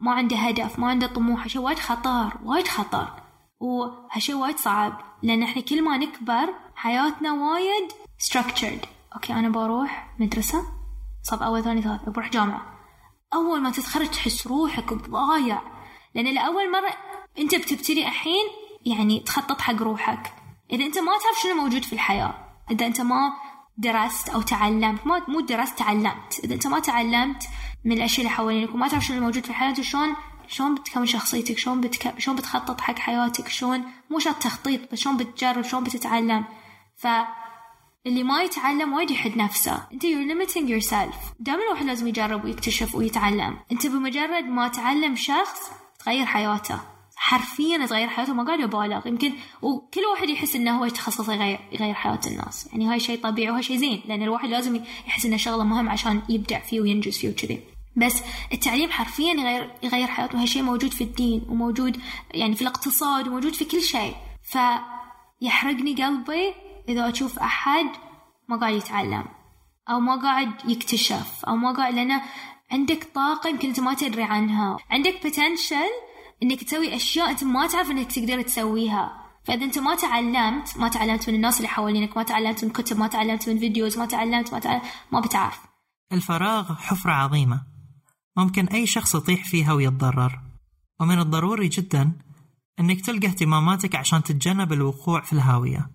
ما 0.00 0.12
عنده 0.12 0.36
هدف 0.36 0.78
ما 0.78 0.86
عنده 0.86 1.06
طموح 1.06 1.42
هالشيء 1.42 1.62
وايد 1.62 1.78
خطر 1.78 2.32
وايد 2.44 2.68
خطر. 2.68 3.21
وهالشيء 3.62 4.34
وايد 4.34 4.58
صعب 4.58 5.00
لأن 5.22 5.42
إحنا 5.42 5.62
كل 5.62 5.82
ما 5.84 5.96
نكبر 5.96 6.54
حياتنا 6.74 7.32
وايد 7.32 7.92
structured. 8.30 8.86
okay 9.14 9.32
أنا 9.32 9.48
بروح 9.48 10.14
مدرسة 10.18 10.64
صف 11.22 11.42
أول 11.42 11.64
ثاني 11.64 11.82
ثالث 11.82 12.08
بروح 12.08 12.30
جامعة. 12.30 12.62
أول 13.34 13.60
ما 13.60 13.70
تتخرج 13.70 14.06
تحس 14.06 14.46
روحك 14.46 14.92
ضايع 14.92 15.62
لأن 16.14 16.34
لأول 16.34 16.72
مرة 16.72 16.94
أنت 17.38 17.54
بتبتدي 17.54 18.06
الحين 18.06 18.46
يعني 18.86 19.20
تخطط 19.20 19.60
حق 19.60 19.82
روحك. 19.82 20.34
إذا 20.72 20.84
أنت 20.84 20.98
ما 20.98 21.12
تعرف 21.12 21.38
شنو 21.42 21.54
موجود 21.54 21.82
في 21.82 21.92
الحياة 21.92 22.34
إذا 22.70 22.86
أنت 22.86 23.00
ما 23.00 23.32
درست 23.78 24.28
أو 24.28 24.42
تعلمت 24.42 25.06
ما 25.06 25.22
مو 25.28 25.40
درست 25.40 25.78
تعلمت. 25.78 26.40
إذا 26.44 26.54
أنت 26.54 26.66
ما 26.66 26.78
تعلمت 26.78 27.42
من 27.84 27.92
الأشياء 27.92 28.26
اللي 28.26 28.36
حوالينك 28.36 28.74
وما 28.74 28.88
تعرف 28.88 29.04
شنو 29.04 29.16
الموجود 29.16 29.46
في 29.46 29.52
حياتك 29.52 29.82
شلون 29.82 30.16
شلون 30.48 30.74
بتكون 30.74 31.06
شخصيتك؟ 31.06 31.58
شلون 31.58 31.80
بتك... 31.80 32.18
شلون 32.18 32.36
بتخطط 32.36 32.80
حق 32.80 32.98
حياتك؟ 32.98 33.48
شلون 33.48 33.84
مو 34.10 34.18
شرط 34.18 34.36
تخطيط 34.36 34.92
بس 34.92 34.98
شلون 34.98 35.16
بتجرب؟ 35.16 35.62
شلون 35.62 35.84
بتتعلم؟ 35.84 36.44
ف 36.96 37.06
اللي 38.06 38.22
ما 38.22 38.42
يتعلم 38.42 38.92
وايد 38.92 39.10
يحد 39.10 39.36
نفسه. 39.36 39.86
انت 39.92 40.02
you're 40.02 40.28
limiting 40.32 40.68
yourself. 40.68 41.16
دائما 41.40 41.62
الواحد 41.62 41.86
لازم 41.86 42.06
يجرب 42.06 42.44
ويكتشف 42.44 42.94
ويتعلم. 42.94 43.58
انت 43.72 43.86
بمجرد 43.86 44.44
ما 44.44 44.68
تعلم 44.68 45.16
شخص 45.16 45.70
تغير 45.98 46.26
حياته. 46.26 46.80
حرفيا 47.16 47.86
تغير 47.86 48.08
حياته. 48.08 48.34
ما 48.34 48.44
قاعد 48.44 48.60
ابالغ 48.60 49.06
يمكن 49.06 49.32
وكل 49.62 50.00
واحد 50.12 50.28
يحس 50.28 50.56
إنه 50.56 50.78
هو 50.78 50.84
يتخصص 50.84 51.28
يغير 51.28 51.60
يغير 51.72 51.94
حياة 51.94 52.20
الناس. 52.26 52.68
يعني 52.72 52.86
هاي 52.86 53.00
شيء 53.00 53.20
طبيعي 53.22 53.50
وهاي 53.50 53.62
شيء 53.62 53.76
زين. 53.76 54.02
لأن 54.06 54.22
الواحد 54.22 54.48
لازم 54.48 54.80
يحس 55.06 55.26
إنه 55.26 55.36
شغلة 55.36 55.64
مهم 55.64 55.88
عشان 55.88 56.22
يبدع 56.28 56.60
فيه 56.60 56.80
وينجز 56.80 57.18
فيه 57.18 57.28
وكذي 57.30 57.71
بس 57.96 58.22
التعليم 58.52 58.90
حرفيا 58.90 59.32
يغير 59.32 59.70
يغير 59.82 60.06
حياته 60.06 60.36
وهي 60.36 60.46
شيء 60.46 60.62
موجود 60.62 60.90
في 60.90 61.04
الدين 61.04 61.46
وموجود 61.48 62.00
يعني 62.34 62.54
في 62.54 62.62
الاقتصاد 62.62 63.28
وموجود 63.28 63.54
في 63.54 63.64
كل 63.64 63.82
شيء. 63.82 64.14
فيحرقني 64.42 66.04
قلبي 66.04 66.54
إذا 66.88 67.08
أشوف 67.08 67.38
أحد 67.38 67.86
ما 68.48 68.56
قاعد 68.56 68.74
يتعلم 68.74 69.24
أو 69.90 70.00
ما 70.00 70.16
قاعد 70.16 70.70
يكتشف 70.70 71.44
أو 71.44 71.56
ما 71.56 71.72
قاعد 71.72 71.94
لأنه 71.94 72.22
عندك 72.72 73.08
طاقة 73.14 73.48
يمكن 73.48 73.68
أنت 73.68 73.80
ما 73.80 73.94
تدري 73.94 74.22
عنها. 74.22 74.76
عندك 74.90 75.14
potential 75.24 76.12
إنك 76.42 76.64
تسوي 76.64 76.96
أشياء 76.96 77.30
أنت 77.30 77.44
ما 77.44 77.66
تعرف 77.66 77.90
إنك 77.90 78.12
تقدر 78.12 78.42
تسويها. 78.42 79.22
فإذا 79.44 79.64
أنت 79.64 79.78
ما 79.78 79.94
تعلمت 79.94 80.78
ما 80.78 80.88
تعلمت 80.88 81.28
من 81.28 81.34
الناس 81.34 81.56
اللي 81.56 81.68
حوالينك 81.68 82.16
ما 82.16 82.22
تعلمت 82.22 82.64
من 82.64 82.70
كتب 82.70 82.98
ما 82.98 83.06
تعلمت 83.06 83.48
من 83.48 83.58
فيديوز 83.58 83.98
ما 83.98 84.06
تعلمت 84.06 84.52
ما 84.52 84.58
تعلمت 84.58 84.84
ما 85.12 85.20
بتعرف. 85.20 85.58
الفراغ 86.12 86.74
حفرة 86.74 87.12
عظيمة. 87.12 87.71
ممكن 88.36 88.66
أي 88.66 88.86
شخص 88.86 89.14
يطيح 89.14 89.44
فيها 89.44 89.72
ويتضرر. 89.72 90.40
ومن 91.00 91.18
الضروري 91.18 91.68
جدا 91.68 92.12
أنك 92.80 93.00
تلقى 93.00 93.26
اهتماماتك 93.26 93.94
عشان 93.94 94.22
تتجنب 94.22 94.72
الوقوع 94.72 95.20
في 95.20 95.32
الهاوية. 95.32 95.90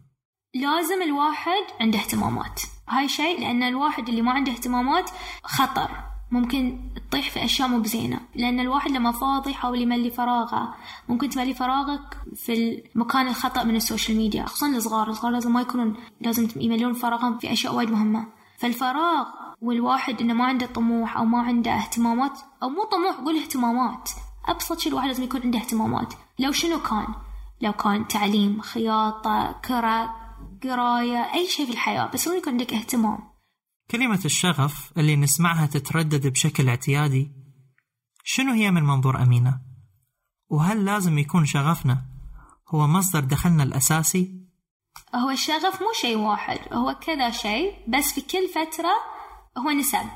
لازم 0.56 1.02
الواحد 1.02 1.64
عنده 1.82 2.00
اهتمامات. 2.00 2.62
هاي 2.90 3.10
شيء 3.10 3.40
لأن 3.40 3.64
الواحد 3.64 4.10
اللي 4.10 4.22
ما 4.22 4.32
عنده 4.32 4.52
اهتمامات 4.52 5.10
خطر. 5.44 5.92
ممكن 6.32 6.90
تطيح 7.10 7.30
في 7.30 7.46
أشياء 7.46 7.68
مو 7.68 7.80
بزينة. 7.80 8.20
لأن 8.36 8.60
الواحد 8.60 8.92
لما 8.92 9.12
فاضي 9.12 9.52
يحاول 9.52 9.82
يملي 9.82 10.12
فراغه. 10.12 10.76
ممكن 11.10 11.30
تملي 11.30 11.54
فراغك 11.54 12.18
في 12.36 12.82
المكان 12.96 13.28
الخطأ 13.28 13.64
من 13.64 13.76
ال 13.76 13.82
social 13.82 14.18
media 14.18 14.46
خصوصا 14.46 14.70
الصغار. 14.70 15.10
الصغار 15.10 15.32
لازم 15.32 15.54
ما 15.54 15.62
يكونون 15.62 15.96
لازم 16.22 16.48
يملون 16.56 16.94
فراغهم 16.94 17.38
في 17.38 17.52
أشياء 17.52 17.76
وايد 17.76 17.92
مهمة. 17.92 18.28
فالفراغ 18.58 19.26
والواحد 19.62 20.22
إنه 20.22 20.34
ما 20.34 20.46
عنده 20.46 20.66
طموح 20.66 21.18
أو 21.18 21.26
ما 21.26 21.42
عنده 21.42 21.72
اهتمامات 21.72 22.40
أو 22.64 22.70
مو 22.70 22.84
طموح 22.84 23.16
قول 23.16 23.38
اهتمامات. 23.38 24.10
أبسط 24.46 24.80
شيء 24.80 24.92
الواحد 24.92 25.08
لازم 25.08 25.24
يكون 25.24 25.42
عنده 25.42 25.60
اهتمامات. 25.60 26.14
لو 26.40 26.52
شنو 26.52 26.80
كان؟ 26.80 27.08
لو 27.62 27.74
كان 27.74 28.08
تعليم 28.08 28.62
خياطة 28.62 29.62
كرة 29.66 30.16
قراية 30.64 31.34
أي 31.34 31.48
شيء 31.48 31.66
في 31.66 31.72
الحياة. 31.72 32.12
بس 32.14 32.28
يكون 32.28 32.54
عندك 32.54 32.74
اهتمام؟ 32.74 33.20
كلمة 33.92 34.20
الشغف 34.26 34.92
اللي 34.98 35.16
نسمعها 35.16 35.66
تتردد 35.66 36.28
بشكل 36.28 36.70
اعتيادي 36.70 37.32
شنو 38.24 38.54
هي 38.54 38.72
من 38.72 38.84
منظور 38.84 39.22
أمينة؟ 39.22 39.60
وهل 40.50 40.86
لازم 40.86 41.18
يكون 41.18 41.46
شغفنا 41.46 42.02
هو 42.70 42.88
مصدر 42.88 43.20
دخلنا 43.20 43.64
الأساسي؟ 43.64 44.48
هو 45.16 45.30
الشغف 45.30 45.82
مو 45.82 45.88
شيء 46.02 46.18
واحد 46.18 46.60
هو 46.74 46.96
كذا 47.02 47.30
شيء 47.30 47.74
بس 47.88 48.14
في 48.14 48.22
كل 48.22 48.48
فترة 48.48 49.17
هو 49.58 49.72
نسب. 49.72 50.10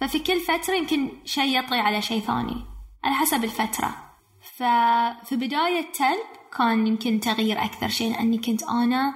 ففي 0.00 0.18
كل 0.18 0.40
فترة 0.40 0.74
يمكن 0.74 1.10
شيء 1.24 1.58
يطغي 1.58 1.78
على 1.78 2.02
شيء 2.02 2.20
ثاني 2.20 2.64
على 3.04 3.14
حسب 3.14 3.44
الفترة. 3.44 3.94
ففي 4.56 5.36
بداية 5.36 5.92
تلب 5.92 6.26
كان 6.58 6.86
يمكن 6.86 7.20
تغيير 7.20 7.64
أكثر 7.64 7.88
شيء 7.88 8.12
لأني 8.12 8.38
كنت 8.38 8.62
أنا 8.62 9.14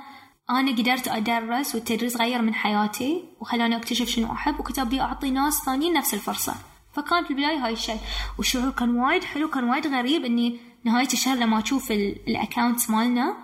أنا 0.51 0.71
قدرت 0.71 1.09
أدرس 1.09 1.75
والتدريس 1.75 2.17
غير 2.17 2.43
من 2.43 2.55
حياتي 2.55 3.25
وخلاني 3.41 3.77
أكتشف 3.77 4.09
شنو 4.09 4.33
أحب 4.33 4.61
وكنت 4.61 4.79
أبي 4.79 5.01
أعطي 5.01 5.31
ناس 5.31 5.63
ثانيين 5.65 5.93
نفس 5.93 6.15
الفرصة. 6.15 6.55
فكان 6.93 7.25
في 7.25 7.31
البداية 7.31 7.67
هاي 7.67 7.73
الشيء. 7.73 7.99
والشعور 8.39 8.71
كان 8.71 8.97
وايد 9.01 9.25
حلو 9.25 9.49
كان 9.49 9.65
وايد 9.65 9.87
غريب 9.87 10.25
إني 10.25 10.61
نهاية 10.85 11.09
الشهر 11.13 11.37
لما 11.37 11.59
أشوف 11.59 11.91
الأكاونت 11.91 12.91
مالنا 12.91 13.37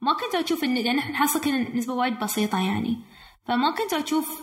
ما 0.00 0.12
كنت 0.12 0.44
أشوف 0.44 0.64
إن 0.64 0.74
لأن 0.74 0.98
إحنا 0.98 1.12
نحصل 1.12 1.40
كنا 1.40 1.76
نسبة 1.76 1.94
وايد 1.94 2.18
بسيطة 2.18 2.58
يعني. 2.58 2.98
فما 3.48 3.70
كنت 3.70 3.92
أشوف 3.94 4.42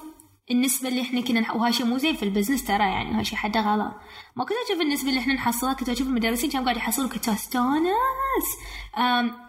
النسبة 0.51 0.89
اللي 0.89 1.01
إحنا 1.01 1.21
كنا 1.21 1.53
وهذا 1.53 1.71
شيء 1.71 1.85
مو 1.85 1.97
زين 1.97 2.15
في 2.15 2.23
البزنس 2.23 2.65
ترى 2.65 2.83
يعني 2.83 3.11
هذا 3.11 3.23
شيء 3.23 3.37
حدا 3.37 3.59
غلط. 3.59 3.93
ما 4.35 4.43
كنت 4.43 4.57
أشوف 4.69 4.81
النسبة 4.81 5.09
اللي 5.09 5.19
إحنا 5.19 5.33
نحصلها 5.33 5.73
كنت 5.73 5.89
أشوف 5.89 6.07
المدرسين 6.07 6.49
كانوا 6.49 6.65
قاعد 6.65 6.77
يحصلوا 6.77 7.09
كنت 7.09 7.29
استانس 7.29 8.47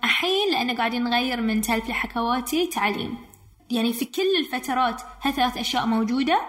الحين 0.05 0.53
لأن 0.53 0.77
قاعدين 0.77 1.05
نغير 1.05 1.41
من 1.41 1.61
تلف 1.61 1.89
لحكواتي 1.89 2.67
تعليم. 2.67 3.19
يعني 3.71 3.93
في 3.93 4.05
كل 4.05 4.37
الفترات 4.41 5.03
هالثلاث 5.23 5.57
أشياء 5.59 5.87
موجودة 5.87 6.41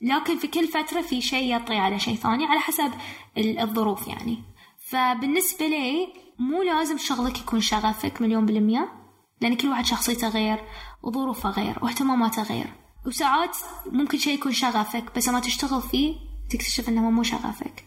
لكن 0.00 0.38
في 0.38 0.46
كل 0.46 0.68
فترة 0.68 1.00
في 1.00 1.20
شيء 1.20 1.56
يطغي 1.56 1.78
على 1.78 1.98
شيء 1.98 2.14
ثاني 2.14 2.44
على 2.46 2.60
حسب 2.60 2.90
الظروف 3.38 4.08
يعني. 4.08 4.42
فبالنسبة 4.88 5.66
لي 5.66 6.08
مو 6.38 6.62
لازم 6.62 6.98
شغلك 6.98 7.38
يكون 7.38 7.60
شغفك 7.60 8.22
مليون 8.22 8.46
بالمية 8.46 8.92
لأن 9.40 9.56
كل 9.56 9.68
واحد 9.68 9.84
شخصيته 9.84 10.28
غير 10.28 10.64
وظروفه 11.02 11.50
غير 11.50 11.78
واهتماماته 11.82 12.42
غير. 12.42 12.83
وساعات 13.06 13.56
ممكن 13.86 14.18
شيء 14.18 14.34
يكون 14.34 14.52
شغفك 14.52 15.16
بس 15.16 15.28
لما 15.28 15.40
تشتغل 15.40 15.82
فيه 15.82 16.16
تكتشف 16.50 16.88
إنه 16.88 17.10
مو 17.10 17.22
شغفك. 17.22 17.84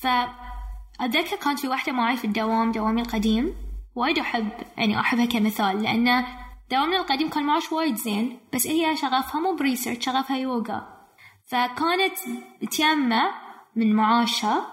فأتذكر 0.00 1.36
كانت 1.36 1.58
في 1.58 1.68
واحدة 1.68 1.92
معي 1.92 2.16
في 2.16 2.24
الدوام 2.24 2.72
دوامي 2.72 3.02
القديم 3.02 3.54
وايد 3.94 4.18
أحب 4.18 4.48
يعني 4.76 5.00
أحبها 5.00 5.24
كمثال 5.24 5.82
لأن 5.82 6.24
دوامنا 6.70 6.96
القديم 6.96 7.28
كان 7.28 7.44
معاش 7.44 7.72
وايد 7.72 7.96
زين 7.96 8.40
بس 8.54 8.66
هي 8.66 8.96
شغفها 8.96 9.40
مو 9.40 9.56
بريسيرش 9.56 10.04
شغفها 10.04 10.36
يوغا. 10.36 10.98
فكانت 11.46 12.18
تيمع 12.70 13.22
من 13.76 13.94
معاشها 13.94 14.66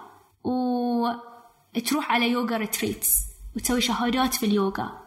وتروح 0.44 2.12
على 2.12 2.30
yoga 2.30 2.56
retreats 2.56 3.16
وتسوي 3.56 3.80
شهادات 3.80 4.34
في 4.34 4.46
اليوغا. 4.46 5.06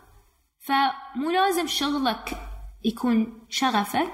فمو 0.60 1.32
لازم 1.32 1.68
شغلك 1.68 2.38
يكون 2.84 3.48
شغفك 3.50 4.14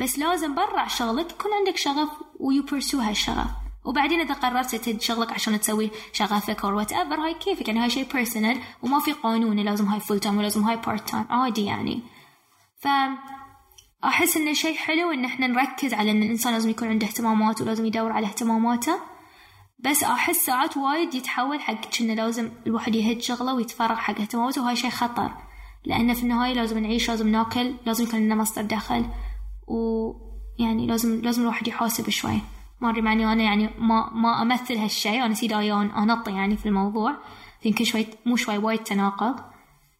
بس 0.00 0.18
لازم 0.18 0.54
برا 0.54 0.88
شغلك 0.88 1.30
يكون 1.30 1.52
عندك 1.52 1.76
شغف 1.76 2.08
و 2.40 2.62
you 2.62 2.74
pursue 2.74 2.98
هالشغف. 2.98 3.50
وبعدين 3.84 4.20
إذا 4.20 4.34
قررت 4.34 4.74
تهد 4.74 5.00
شغلك 5.00 5.32
عشان 5.32 5.60
تسوي 5.60 5.90
شغفك 6.12 6.64
أو 6.64 6.76
whatever 6.76 7.14
هاي 7.14 7.34
كيفك؟ 7.34 7.68
يعني 7.68 7.80
هاي 7.80 7.90
شيء 7.90 8.12
personal 8.12 8.60
وما 8.82 9.00
في 9.00 9.12
قانون 9.12 9.56
لازم 9.56 9.86
هاي 9.86 10.00
full 10.00 10.20
time 10.20 10.38
ولازم 10.38 10.62
هاي 10.62 10.76
part 10.76 11.08
time 11.08 11.24
عادي 11.30 11.64
يعني. 11.64 12.02
ف 12.80 12.88
أحس 14.04 14.36
إنه 14.36 14.52
شيء 14.52 14.76
حلو 14.76 15.10
إن 15.10 15.24
إحنا 15.24 15.46
نركز 15.46 15.94
على 15.94 16.10
إن 16.10 16.22
الإنسان 16.22 16.52
لازم 16.52 16.70
يكون 16.70 16.88
عنده 16.88 17.06
اهتمامات 17.06 17.60
ولازم 17.60 17.86
يدور 17.86 18.12
على 18.12 18.26
اهتماماته. 18.26 19.00
بس 19.78 20.02
أحس 20.02 20.36
ساعات 20.36 20.76
وايد 20.76 21.14
يتحول 21.14 21.60
حق 21.60 22.00
إنه 22.00 22.14
لازم 22.14 22.50
الواحد 22.66 22.94
يهد 22.94 23.20
شغله 23.20 23.54
ويتفرغ 23.54 23.96
حق 23.96 24.20
اهتماماته 24.20 24.62
وهاي 24.62 24.76
شيء 24.76 24.90
خطر. 24.90 25.30
لأن 25.84 26.14
في 26.14 26.22
النهاية 26.22 26.52
لازم 26.54 26.78
نعيش 26.78 27.08
لازم 27.10 27.28
ناكل 27.28 27.74
لازم 27.86 28.04
يكون 28.04 28.20
لنا 28.20 28.34
مصدر 28.34 28.62
دخل. 28.62 29.04
ويعني 29.68 30.86
لازم 30.86 31.20
لازم 31.20 31.42
الواحد 31.42 31.68
يحاسب 31.68 32.10
شوي. 32.10 32.40
ما 32.80 32.90
أدري 32.90 33.02
معني 33.02 33.32
أنا 33.32 33.42
يعني 33.42 33.70
ما 33.78 34.10
ما 34.12 34.42
أمثل 34.42 34.76
هالشيء. 34.76 35.24
أنا 35.24 35.34
سيدا 35.34 35.72
انط 35.82 36.28
يعني 36.28 36.56
في 36.56 36.66
الموضوع. 36.66 37.16
يمكن 37.64 37.84
شوي 37.84 38.06
مو 38.26 38.36
شوي 38.36 38.58
وايد 38.58 38.78
تناقض. 38.78 39.40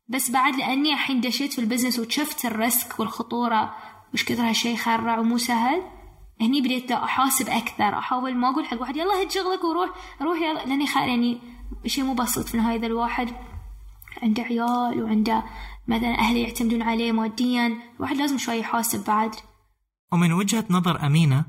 بس 0.08 0.30
بعد 0.30 0.56
لأني 0.56 0.92
الحين 0.92 1.20
دشيت 1.20 1.52
في 1.52 1.58
ال 1.58 1.63
business 1.63 1.98
وشفت 1.98 2.44
ال 2.44 2.56
risk 2.56 3.00
والخطورة 3.00 3.74
وش 4.14 4.24
كثر 4.24 4.48
هالشيء 4.48 4.76
خرع 4.76 5.18
ومو 5.18 5.38
سهل 5.38 5.82
هني 6.40 6.60
بديت 6.60 6.90
لا 6.90 7.04
أحاسب 7.04 7.48
أكثر. 7.48 7.98
أحاول 7.98 8.34
ما 8.34 8.50
أقول 8.50 8.66
حق 8.66 8.80
واحد 8.80 8.96
يلا 8.96 9.22
هد 9.22 9.30
شغلك 9.30 9.64
وروح 9.64 9.90
روح 10.22 10.38
يلا. 10.38 10.64
لأني 10.64 10.86
خير 10.86 11.02
يعني 11.02 11.38
شيء 11.86 12.04
مو 12.04 12.14
بسيط 12.14 12.46
في 12.46 12.54
النهايه 12.54 12.76
اذا 12.76 12.86
الواحد. 12.86 13.28
عنده 14.22 14.42
عيال 14.42 15.02
وعنده 15.02 15.44
مثلا 15.88 16.18
اهله 16.18 16.38
يعتمدون 16.38 16.82
عليه 16.82 17.12
ماديا. 17.12 17.78
الواحد 17.96 18.16
لازم 18.16 18.38
شوي 18.38 18.58
يحاسب 18.58 19.04
بعد. 19.04 19.34
ومن 20.12 20.32
وجهة 20.32 20.64
نظر 20.70 21.06
أمينة 21.06 21.44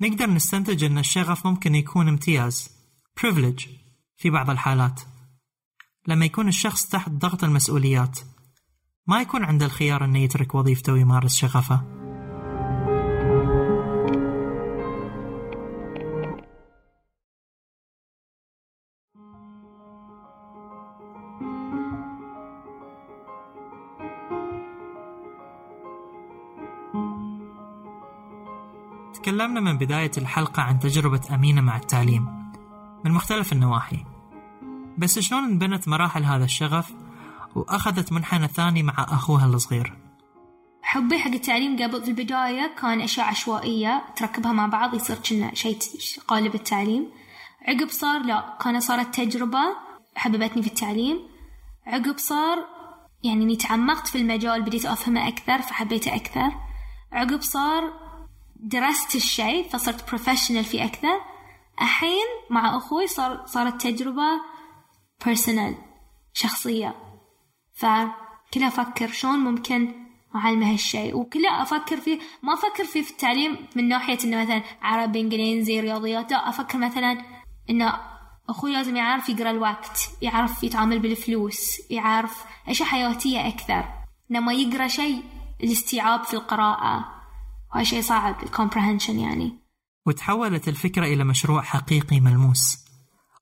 نقدر 0.00 0.30
نستنتج 0.30 0.84
أن 0.84 0.98
الشغف 0.98 1.46
ممكن 1.46 1.74
يكون 1.74 2.08
امتياز 2.08 2.70
privilege 3.20 3.68
في 4.16 4.30
بعض 4.30 4.50
الحالات. 4.50 5.00
لما 6.08 6.24
يكون 6.24 6.48
الشخص 6.48 6.88
تحت 6.88 7.10
ضغط 7.10 7.44
المسؤوليات 7.44 8.18
ما 9.06 9.20
يكون 9.20 9.44
عنده 9.44 9.66
الخيار 9.66 10.04
أنه 10.04 10.18
يترك 10.18 10.54
وظيفته 10.54 10.92
ويمارس 10.92 11.36
شغفه. 11.36 12.11
تكلمنا 29.22 29.60
من 29.60 29.78
بداية 29.78 30.10
الحلقة 30.18 30.62
عن 30.62 30.78
تجربة 30.78 31.20
أمينة 31.34 31.60
مع 31.60 31.76
التعليم 31.76 32.52
من 33.04 33.10
مختلف 33.10 33.52
النواحي. 33.52 34.04
بس 34.98 35.18
شلون 35.18 35.44
انبنت 35.44 35.88
مراحل 35.88 36.24
هذا 36.24 36.44
الشغف 36.44 36.92
وأخذت 37.54 38.12
منحنى 38.12 38.48
ثاني 38.48 38.82
مع 38.82 38.94
أخوها 38.98 39.46
الصغير؟ 39.46 39.98
حبي 40.82 41.18
حق 41.18 41.30
التعليم 41.30 41.82
قبل 41.82 42.02
في 42.02 42.08
البداية 42.08 42.74
كان 42.80 43.00
أشياء 43.00 43.26
عشوائية 43.26 44.02
تركبها 44.16 44.52
مع 44.52 44.66
بعض 44.66 44.94
يصير 44.94 45.16
كنا 45.16 45.54
شيء 45.54 45.78
قالب 46.28 46.54
التعليم. 46.54 47.06
عقب 47.68 47.88
صار 47.88 48.22
لا 48.22 48.58
كانت 48.64 48.82
صارت 48.82 49.14
تجربة 49.14 49.64
حببتني 50.14 50.62
في 50.62 50.68
التعليم. 50.68 51.18
عقب 51.86 52.18
صار 52.18 52.58
يعني 53.24 53.44
اني 53.44 53.56
تعمقت 53.56 54.06
في 54.06 54.18
المجال 54.18 54.62
بديت 54.62 54.86
أفهمه 54.86 55.28
أكثر 55.28 55.62
فحبيته 55.62 56.14
أكثر. 56.14 56.52
عقب 57.12 57.40
صار 57.40 58.01
درست 58.62 59.14
الشيء 59.14 59.68
فصرت 59.68 60.08
professional 60.08 60.64
فيه 60.64 60.84
أكثر. 60.84 61.20
الحين 61.82 62.26
مع 62.50 62.76
أخوي 62.76 63.06
صار 63.06 63.46
صارت 63.46 63.82
تجربة 63.82 64.40
personal 65.24 65.74
شخصية. 66.32 66.94
فكلها 67.74 68.68
أفكر 68.68 69.08
شلون 69.08 69.38
ممكن 69.38 69.94
أعلمه 70.36 70.72
هالشيء. 70.72 71.16
وكلها 71.16 71.62
أفكر 71.62 71.96
فيه 71.96 72.18
ما 72.42 72.54
أفكر 72.54 72.84
فيه 72.84 73.02
في 73.02 73.10
التعليم 73.10 73.66
من 73.76 73.88
ناحية 73.88 74.18
إنه 74.24 74.42
مثلا 74.42 74.62
عربي 74.82 75.20
إنجليزي 75.20 75.80
رياضيات 75.80 76.30
لا 76.30 76.48
أفكر 76.48 76.78
مثلا 76.78 77.24
إنه 77.70 78.00
أخوي 78.48 78.72
لازم 78.72 78.96
يعرف 78.96 79.28
يقرأ 79.28 79.50
الوقت 79.50 80.10
يعرف 80.22 80.64
يتعامل 80.64 80.98
بالفلوس 80.98 81.90
يعرف 81.90 82.44
أشياء 82.68 82.88
حياتية 82.88 83.48
أكثر. 83.48 83.84
لما 84.30 84.52
يقرأ 84.52 84.86
شيء 84.86 85.22
الاستيعاب 85.62 86.24
في 86.24 86.34
القراءة. 86.34 87.21
وهذا 87.74 87.84
شيء 87.84 88.02
صعب 88.02 88.42
الكومبرهنشن 88.42 89.18
يعني. 89.18 89.52
وتحولت 90.06 90.68
الفكرة 90.68 91.06
إلى 91.06 91.24
مشروع 91.24 91.62
حقيقي 91.62 92.20
ملموس 92.20 92.78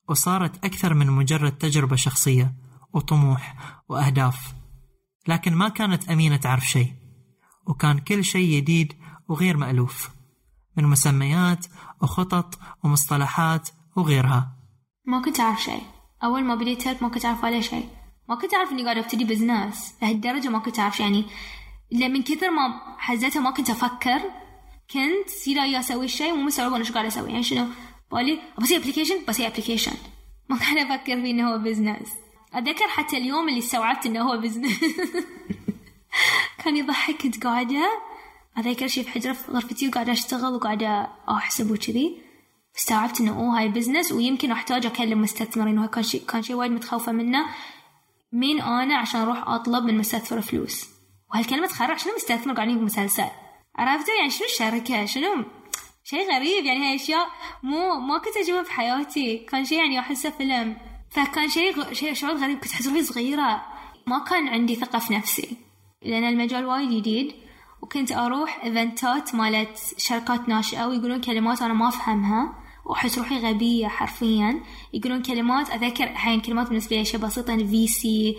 وصارت 0.09 0.65
أكثر 0.65 0.93
من 0.93 1.07
مجرد 1.07 1.51
تجربة 1.51 1.95
شخصية 1.95 2.53
وطموح 2.93 3.55
وأهداف. 3.89 4.53
لكن 5.27 5.55
ما 5.55 5.69
كانت 5.69 6.09
أمينة 6.09 6.35
تعرف 6.35 6.63
شيء 6.63 6.93
وكان 7.67 7.99
كل 7.99 8.23
شيء 8.23 8.57
جديد 8.57 8.93
وغير 9.29 9.57
مألوف 9.57 10.09
من 10.77 10.83
مسميات 10.83 11.65
وخطط 12.01 12.59
ومصطلحات 12.83 13.69
وغيرها. 13.95 14.55
ما 15.05 15.21
كنت 15.21 15.39
أعرف 15.39 15.61
شيء. 15.61 15.83
أول 16.23 16.43
ما 16.43 16.55
بديت 16.55 17.03
ما 17.03 17.09
كنت 17.09 17.25
أعرف 17.25 17.43
ولا 17.43 17.61
شيء. 17.61 17.89
ما 18.29 18.35
كنت 18.35 18.53
أعرف 18.53 18.71
إني 18.71 18.83
قاعدة 18.83 18.99
أبتدي 18.99 19.23
business 19.23 19.93
لهالدرجة 20.01 20.49
ما 20.49 20.59
كنت 20.59 20.79
أعرف 20.79 20.99
يعني 20.99 21.25
من 21.91 22.21
كثر 22.21 22.51
ما 22.51 22.81
حزتها 22.97 23.39
ما 23.39 23.51
كنت 23.51 23.69
أفكر 23.69 24.21
كنت 24.93 25.29
سيدا 25.29 25.61
يا 25.65 25.79
أسوي 25.79 26.05
الشيء 26.05 26.33
مو 26.33 26.43
مستوعبة 26.43 26.75
أنا 26.75 26.83
شو 26.83 26.93
قاعدة 26.93 27.07
أسوي. 27.07 27.29
يعني 27.29 27.43
شنو؟ 27.43 27.67
بالي 28.11 28.39
بسوي 28.57 28.77
application 28.77 29.15
بسوي 29.27 29.47
application 29.47 29.93
ما 30.49 30.57
كان 30.57 30.77
أفكر 30.77 31.21
فيه 31.21 31.31
إنه 31.31 31.53
هو 31.53 31.57
business 31.57 32.09
أتذكر 32.53 32.87
حتى 32.87 33.17
اليوم 33.17 33.49
اللي 33.49 33.59
استوعبت 33.59 34.05
إنه 34.05 34.21
هو 34.21 34.37
business 34.37 34.79
كان 36.63 36.77
يضحك 36.77 37.21
كنت 37.21 37.43
قاعدة 37.43 38.01
أتذكر 38.57 38.87
شي 38.87 39.03
في 39.03 39.09
حجرة 39.09 39.33
في 39.33 39.51
غرفتي 39.51 39.87
وقاعدة 39.87 40.11
أشتغل 40.11 40.53
وقاعدة 40.53 41.09
أحسب 41.29 41.71
وكذي. 41.71 42.21
استوعبت 42.77 43.21
إنه 43.21 43.31
أوه 43.31 43.59
هاي 43.59 43.69
business 43.69 44.11
ويمكن 44.11 44.51
أحتاج 44.51 44.85
أكلم 44.85 45.21
مستثمرين 45.21 45.77
وهاي 45.77 45.89
كان 45.89 46.03
شيء 46.03 46.23
كان 46.25 46.41
شيء 46.41 46.55
وايد 46.55 46.71
متخوفة 46.71 47.11
منه. 47.11 47.45
مين 48.31 48.61
أنا 48.61 48.97
عشان 48.97 49.21
أروح 49.21 49.47
أطلب 49.47 49.83
من 49.83 49.97
مستثمر 49.97 50.41
فلوس؟ 50.41 50.90
وهالكلمة 51.33 51.67
تخرع 51.67 51.97
شنو 51.97 52.13
مستثمر 52.15 52.53
قاعدين 52.53 52.79
بمسلسل 52.79 53.27
عرفتوا؟ 53.75 54.13
يعني 54.13 54.29
شنو 54.29 54.47
الشركة؟ 54.47 55.05
شنو 55.05 55.45
شيء 56.03 56.35
غريب 56.35 56.65
يعني 56.65 56.89
هاي 56.89 56.95
أشياء 56.95 57.27
مو 57.63 57.99
ما 57.99 58.17
كنت 58.17 58.37
أجيبها 58.37 58.63
في 58.63 58.71
حياتي. 58.71 59.37
كان 59.37 59.65
شيء 59.65 59.77
يعني 59.77 59.99
أحسه 59.99 60.29
فيلم. 60.29 60.77
فكان 61.11 61.49
شيء 61.49 61.79
غ... 61.79 61.93
شيء 61.93 62.13
شعور 62.13 62.35
غريب 62.35 62.59
كنت 62.59 62.71
أحس 62.71 62.87
روحي 62.87 63.03
صغيرة. 63.03 63.61
ما 64.07 64.19
كان 64.19 64.47
عندي 64.47 64.75
ثقة 64.75 64.99
في 64.99 65.13
نفسي. 65.13 65.57
لأن 66.01 66.23
المجال 66.23 66.65
وايد 66.65 66.89
جديد 66.89 67.33
وكنت 67.81 68.11
أروح 68.11 68.63
event 68.63 69.23
ات 69.23 69.35
مالت 69.35 69.77
شركات 69.97 70.49
ناشئة 70.49 70.85
ويقولون 70.85 71.21
كلمات 71.21 71.61
أنا 71.61 71.73
ما 71.73 71.87
أفهمها. 71.87 72.60
وأحس 72.85 73.17
روحي 73.17 73.37
غبية 73.37 73.87
حرفيا. 73.87 74.63
يقولون 74.93 75.21
كلمات 75.21 75.69
أذكر 75.69 76.03
الحين 76.03 76.39
كلمات 76.41 76.67
بالنسبة 76.67 76.95
لي 76.95 77.01
أشياء 77.01 77.21
بسيطة 77.21 77.57
VC 77.57 78.37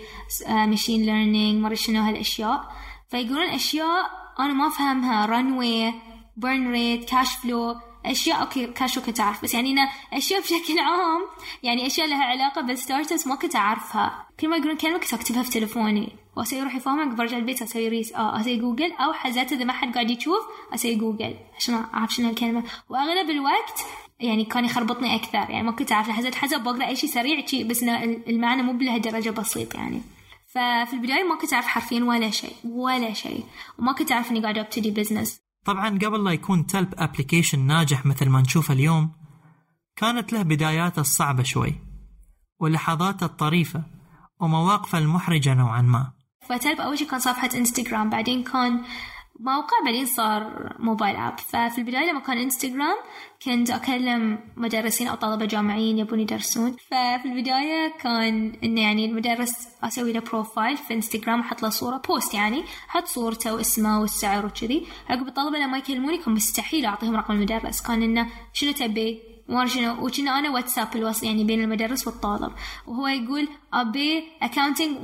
machine 0.49 1.01
learning 1.05 1.61
مرة 1.63 1.73
شنو 1.73 2.01
هالأشياء. 2.01 2.71
فيقولون 3.09 3.49
أشياء 3.49 4.11
أنا 4.39 4.53
ما 4.53 4.67
أفهمها 4.67 5.25
runway 5.25 5.93
burn 6.37 6.71
rate 6.71 7.09
cash 7.09 7.35
flow 7.35 7.75
أشياء 8.05 8.41
okay 8.41 8.67
cash 8.67 8.99
كنت 8.99 9.19
أعرف 9.19 9.43
بس 9.43 9.53
يعني 9.53 9.71
أنا 9.71 9.89
أشياء 10.13 10.41
بشكل 10.41 10.79
عام 10.79 11.21
يعني 11.63 11.87
أشياء 11.87 12.07
لها 12.07 12.23
علاقة 12.23 12.61
بال 12.61 12.76
startup 12.76 13.27
ما 13.27 13.35
كنت 13.35 13.55
أعرفها. 13.55 14.27
كل 14.39 14.49
ما 14.49 14.57
يقولون 14.57 14.77
كلمة 14.77 14.97
كنت 14.97 15.13
أكتبها 15.13 15.43
في 15.43 15.51
تلفوني 15.51 16.15
وأسوي 16.37 16.61
روحي 16.63 16.79
فاهمة 16.79 17.15
برجع 17.15 17.37
البيت 17.37 17.61
أسوي 17.61 17.87
research 17.87 18.13
آه 18.13 18.39
أسوي 18.41 18.55
جوجل 18.57 18.91
أو 18.91 19.13
حزات 19.13 19.51
إذا 19.53 19.63
ما 19.63 19.73
حد 19.73 19.93
قاعد 19.93 20.09
يشوف 20.09 20.41
أسوي 20.73 20.95
جوجل 20.95 21.35
عشان 21.57 21.75
أعرف 21.93 22.13
شنو 22.13 22.29
الكلمة 22.29 22.63
وأغلب 22.89 23.29
الوقت 23.29 23.85
يعني 24.23 24.45
كان 24.45 24.65
يخربطني 24.65 25.15
أكثر. 25.15 25.49
يعني 25.49 25.63
ما 25.63 25.71
كنت 25.71 25.91
أعرف 25.91 26.09
حزت 26.09 26.35
حسب 26.35 26.63
بقرا 26.63 26.87
أي 26.87 26.95
شيء 26.95 27.09
سريع 27.09 27.45
شي 27.45 27.63
بس 27.63 27.83
المعنى 28.27 28.63
مو 28.63 28.73
بلهالدرجه 28.73 29.29
بسيط 29.29 29.75
يعني. 29.75 30.01
ففي 30.47 30.93
البداية 30.93 31.23
ما 31.23 31.37
كنت 31.41 31.53
أعرف 31.53 31.67
حرفيا 31.67 32.03
ولا 32.03 32.29
شيء 32.29 32.55
ولا 32.63 33.13
شيء. 33.13 33.43
وما 33.79 33.93
كنت 33.93 34.11
أعرف 34.11 34.31
إني 34.31 34.41
قاعدة 34.41 34.61
أبتدي 34.61 34.91
business 34.91 35.43
طبعا 35.65 35.89
قبل 35.89 36.23
لا 36.23 36.31
يكون 36.31 36.65
تلب 36.67 36.93
application 36.97 37.59
ناجح 37.59 38.05
مثل 38.05 38.29
ما 38.29 38.41
نشوفه 38.41 38.73
اليوم 38.73 39.11
كانت 39.95 40.33
له 40.33 40.41
بداياته 40.41 40.99
الصعبة 40.99 41.43
شوي 41.43 41.75
ولحظاته 42.59 43.25
الطريفة 43.25 43.83
ومواقفه 44.39 44.97
المحرجة 44.97 45.53
نوعا 45.53 45.81
ما. 45.81 46.11
فتلب 46.49 46.81
أول 46.81 46.99
شي 46.99 47.05
كان 47.05 47.19
صفحة 47.19 47.49
انستغرام 47.55 48.09
بعدين 48.09 48.43
كان 48.43 48.83
موقع 49.45 49.77
بعدين 49.85 50.05
صار 50.05 50.73
mobile 50.79 51.15
app. 51.15 51.39
ففي 51.39 51.77
البداية 51.77 52.11
لما 52.11 52.19
كان 52.19 52.37
انستغرام 52.37 52.95
كنت 53.45 53.69
أكلم 53.69 54.39
مدرسين 54.57 55.07
أو 55.07 55.15
طلبة 55.15 55.45
جامعيين 55.45 55.97
يبون 55.97 56.19
يدرسون. 56.19 56.71
ففي 56.71 57.25
البداية 57.25 57.93
كان 57.99 58.53
إنه 58.63 58.81
يعني 58.81 59.05
المدرس 59.05 59.67
أسوي 59.83 60.13
له 60.13 60.19
profile 60.19 60.77
في 60.77 60.93
انستغرام 60.93 61.39
أحط 61.39 61.63
له 61.63 61.69
صورة 61.69 61.97
post 61.97 62.33
يعني 62.33 62.63
أحط 62.89 63.05
صورته 63.05 63.53
واسمه 63.53 64.01
والسعر 64.01 64.45
وكذي. 64.45 64.87
عقب 65.09 65.27
الطلبة 65.27 65.57
لما 65.57 65.77
يكلموني 65.77 66.17
كان 66.17 66.33
مستحيل 66.33 66.85
أعطيهم 66.85 67.15
رقم 67.15 67.33
المدرس. 67.33 67.81
كان 67.81 68.03
إنه 68.03 68.27
شنو 68.53 68.71
تبي؟ 68.71 69.32
ما 69.47 69.65
شنو 69.67 70.05
وكنا 70.05 70.39
أنا 70.39 70.49
واتساب 70.49 70.95
الوصل 70.95 71.25
يعني 71.25 71.43
بين 71.43 71.61
المدرس 71.63 72.07
والطالب. 72.07 72.51
وهو 72.87 73.07
يقول 73.07 73.47
أبي 73.73 74.23
اكاونتنج 74.41 74.97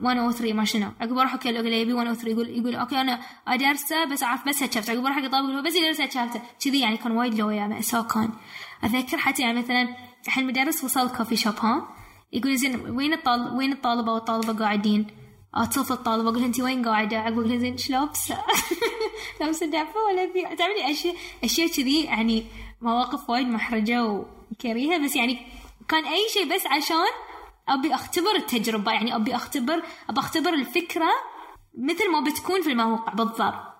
103 0.00 0.52
ما 0.52 0.64
شنو. 0.64 0.88
عقب 1.00 1.18
أروح 1.18 1.32
أوكي 1.32 1.60
أقول 1.60 1.72
يبي 1.72 1.92
103 1.92 2.28
يقول 2.28 2.48
يقول 2.48 2.74
أوكي 2.74 3.00
أنا 3.00 3.20
أدرسه 3.48 4.04
بس 4.04 4.22
أعرف 4.22 4.48
بس 4.48 4.62
هالشابتر. 4.62 4.92
عقب 4.92 5.04
أروح 5.04 5.16
حق 5.16 5.24
الطالب 5.24 5.50
يقول 5.50 5.64
بس 5.64 5.74
يدرس 5.74 6.00
هالشابتر. 6.00 6.40
كذي 6.64 6.80
يعني 6.80 6.96
كان 6.96 7.12
وايد 7.12 7.34
لويا 7.34 7.66
مأساة 7.66 8.02
كان 8.02 8.30
أذكر 8.84 9.18
حتى 9.18 9.42
يعني 9.42 9.58
مثلا 9.58 9.88
الحين 10.26 10.44
المدرس 10.44 10.84
وصل 10.84 11.16
كوفي 11.16 11.36
شوب 11.36 11.54
ها؟ 11.58 11.88
يقول 12.32 12.56
زين 12.56 12.90
وين 12.90 13.12
الطالب 13.12 13.52
وين 13.52 13.72
الطالبة 13.72 14.12
والطالبة 14.12 14.64
قاعدين؟ 14.64 15.06
أتصل 15.54 15.94
الطالبة 15.94 16.28
أقول 16.30 16.44
انت 16.44 16.60
وين 16.60 16.88
قاعدة؟ 16.88 17.28
أقول 17.28 17.58
زين 17.58 17.72
إيش 17.72 17.90
لابسه 17.90 18.38
لابسه 19.40 19.66
دعفه 19.66 20.00
ولا 20.00 20.32
في 20.32 20.56
تعملي 20.56 20.90
اشياء 20.90 21.14
أشياء 21.44 21.68
كذي 21.68 22.04
يعني 22.04 22.44
مواقف 22.84 23.30
وايد 23.30 23.46
محرجة 23.46 24.04
وكريهة 24.04 25.04
بس 25.04 25.16
يعني 25.16 25.38
كان 25.88 26.04
أي 26.04 26.28
شيء 26.32 26.54
بس 26.54 26.66
عشان 26.66 27.06
أبي 27.68 27.94
أختبر 27.94 28.36
التجربة 28.36 28.92
يعني 28.92 29.16
أبي 29.16 29.36
أختبر 29.36 29.82
أبي 30.08 30.20
أختبر 30.20 30.54
الفكرة 30.54 31.10
مثل 31.88 32.12
ما 32.12 32.30
بتكون 32.30 32.62
في 32.62 32.72
الموقع 32.72 33.12
بالضبط. 33.12 33.74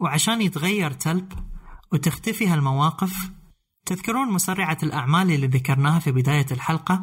وعشان 0.00 0.42
يتغير 0.42 0.90
تلب 0.90 1.32
وتختفي 1.92 2.46
هالمواقف 2.46 3.30
تذكرون 3.86 4.32
مسرعة 4.32 4.78
الأعمال 4.82 5.30
اللي 5.30 5.46
ذكرناها 5.46 5.98
في 5.98 6.12
بداية 6.12 6.46
الحلقة؟ 6.50 7.02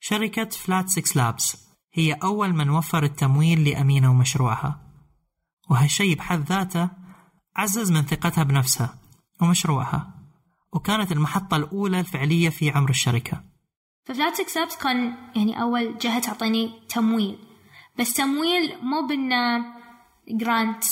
شركة 0.00 0.48
فلات 0.48 0.88
سكس 0.88 1.16
لابس 1.16 1.56
هي 1.94 2.12
أول 2.12 2.52
من 2.52 2.70
وفر 2.70 3.02
التمويل 3.02 3.68
لأمينة 3.68 4.10
ومشروعها. 4.10 4.80
وهالشي 5.70 6.14
بحد 6.14 6.40
ذاته 6.40 6.90
عزز 7.56 7.92
من 7.92 8.02
ثقتها 8.02 8.44
بنفسها 8.44 8.98
ومشروعها. 9.40 10.13
وكانت 10.74 11.12
المحطة 11.12 11.56
الأولى 11.56 12.00
الفعلية 12.00 12.48
في 12.48 12.70
عمر 12.70 12.90
الشركة. 12.90 13.44
ففلات 14.04 14.40
اكسبت 14.40 14.78
كان 14.82 15.14
يعني 15.36 15.62
أول 15.62 15.98
جهة 15.98 16.18
تعطيني 16.18 16.72
تمويل. 16.88 17.38
بس 17.98 18.12
تمويل 18.12 18.76
مو 18.82 19.06
بإنه 19.06 19.64
جرانت 20.28 20.84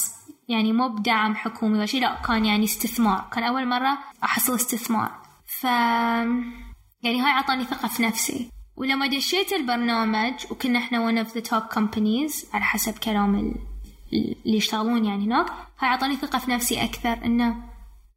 يعني 0.48 0.72
مو 0.72 0.88
بدعم 0.88 1.34
حكومي 1.34 1.78
ولا 1.78 1.86
شيء 1.86 2.00
لا 2.00 2.22
كان 2.22 2.44
يعني 2.44 2.64
استثمار. 2.64 3.28
كان 3.32 3.44
أول 3.44 3.68
مرة 3.68 3.98
أحصل 4.24 4.54
استثمار. 4.54 5.22
ف 5.46 5.64
يعني 5.64 7.20
هاي 7.20 7.30
عطاني 7.30 7.64
ثقة 7.64 7.88
في 7.88 8.02
نفسي. 8.02 8.50
ولما 8.76 9.06
دشيت 9.06 9.52
البرنامج 9.52 10.34
وكنا 10.50 10.78
إحنا 10.78 11.10
one 11.10 11.26
of 11.26 11.30
the 11.30 11.40
top 11.40 11.74
companies 11.74 12.54
على 12.54 12.64
حسب 12.64 12.98
كلام 12.98 13.34
اللي 14.12 14.56
يشتغلون 14.56 15.04
يعني 15.04 15.24
هناك 15.24 15.46
هاي 15.78 15.88
عطاني 15.88 16.16
ثقة 16.16 16.38
في 16.38 16.50
نفسي 16.50 16.84
أكثر 16.84 17.24
إنه 17.24 17.71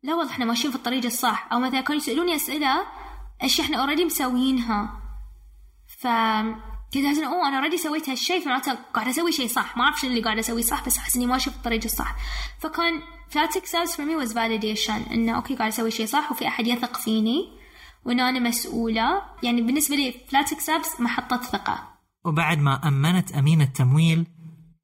لا 0.06 0.16
والله 0.16 0.32
إحنا 0.32 0.46
ماشيين 0.46 0.72
في 0.72 0.78
الطريق 0.78 1.06
الصح 1.06 1.48
أو 1.52 1.60
مثلا 1.60 1.82
كانوا 1.82 2.02
يسألوني 2.02 2.36
أسئلة 2.36 2.86
اشياء 3.42 3.66
إحنا 3.68 3.78
already 3.78 4.06
مسوينها. 4.06 5.02
ف 5.88 6.08
كنت 6.94 7.06
أحس 7.06 7.18
أوه 7.18 7.48
أنا 7.48 7.58
already 7.58 7.78
سويت 7.78 8.10
هالشيء 8.10 8.42
فمعناته 8.42 8.74
قاعد 8.94 9.08
أسوي 9.08 9.32
شيء 9.32 9.48
صح. 9.48 9.78
ما 9.78 9.84
أعرف 9.84 10.00
شنو 10.00 10.10
اللي 10.10 10.22
قاعد 10.22 10.38
اسويه 10.38 10.62
صح 10.62 10.86
بس 10.86 10.98
أحس 10.98 11.16
إني 11.16 11.26
ماشية 11.26 11.52
في 11.52 11.58
الطريق 11.58 11.84
الصح. 11.84 12.16
فكان 12.60 13.02
ف 13.30 13.52
Flat6Labs 13.52 13.96
for 13.96 14.06
me 14.06 14.16
was 14.16 14.34
validation 14.34 15.02
إنه 15.12 15.36
okay 15.36 15.56
قاعد 15.56 15.72
أسوي 15.72 15.92
شيء 15.92 16.06
صح 16.06 16.32
وفي 16.32 16.48
أحد 16.48 16.68
يثق 16.68 16.98
فيني 16.98 17.60
وان 18.06 18.20
أنا 18.20 18.40
مسؤولة. 18.40 19.22
يعني 19.44 19.62
بالنسبة 19.62 19.96
لي 19.96 20.16
Flat6Labs 20.30 21.02
محطة 21.02 21.38
ثقة. 21.38 21.90
وبعد 22.26 22.60
ما 22.60 22.88
أمنت 22.88 23.32
أمين 23.32 23.62
التمويل 23.62 24.28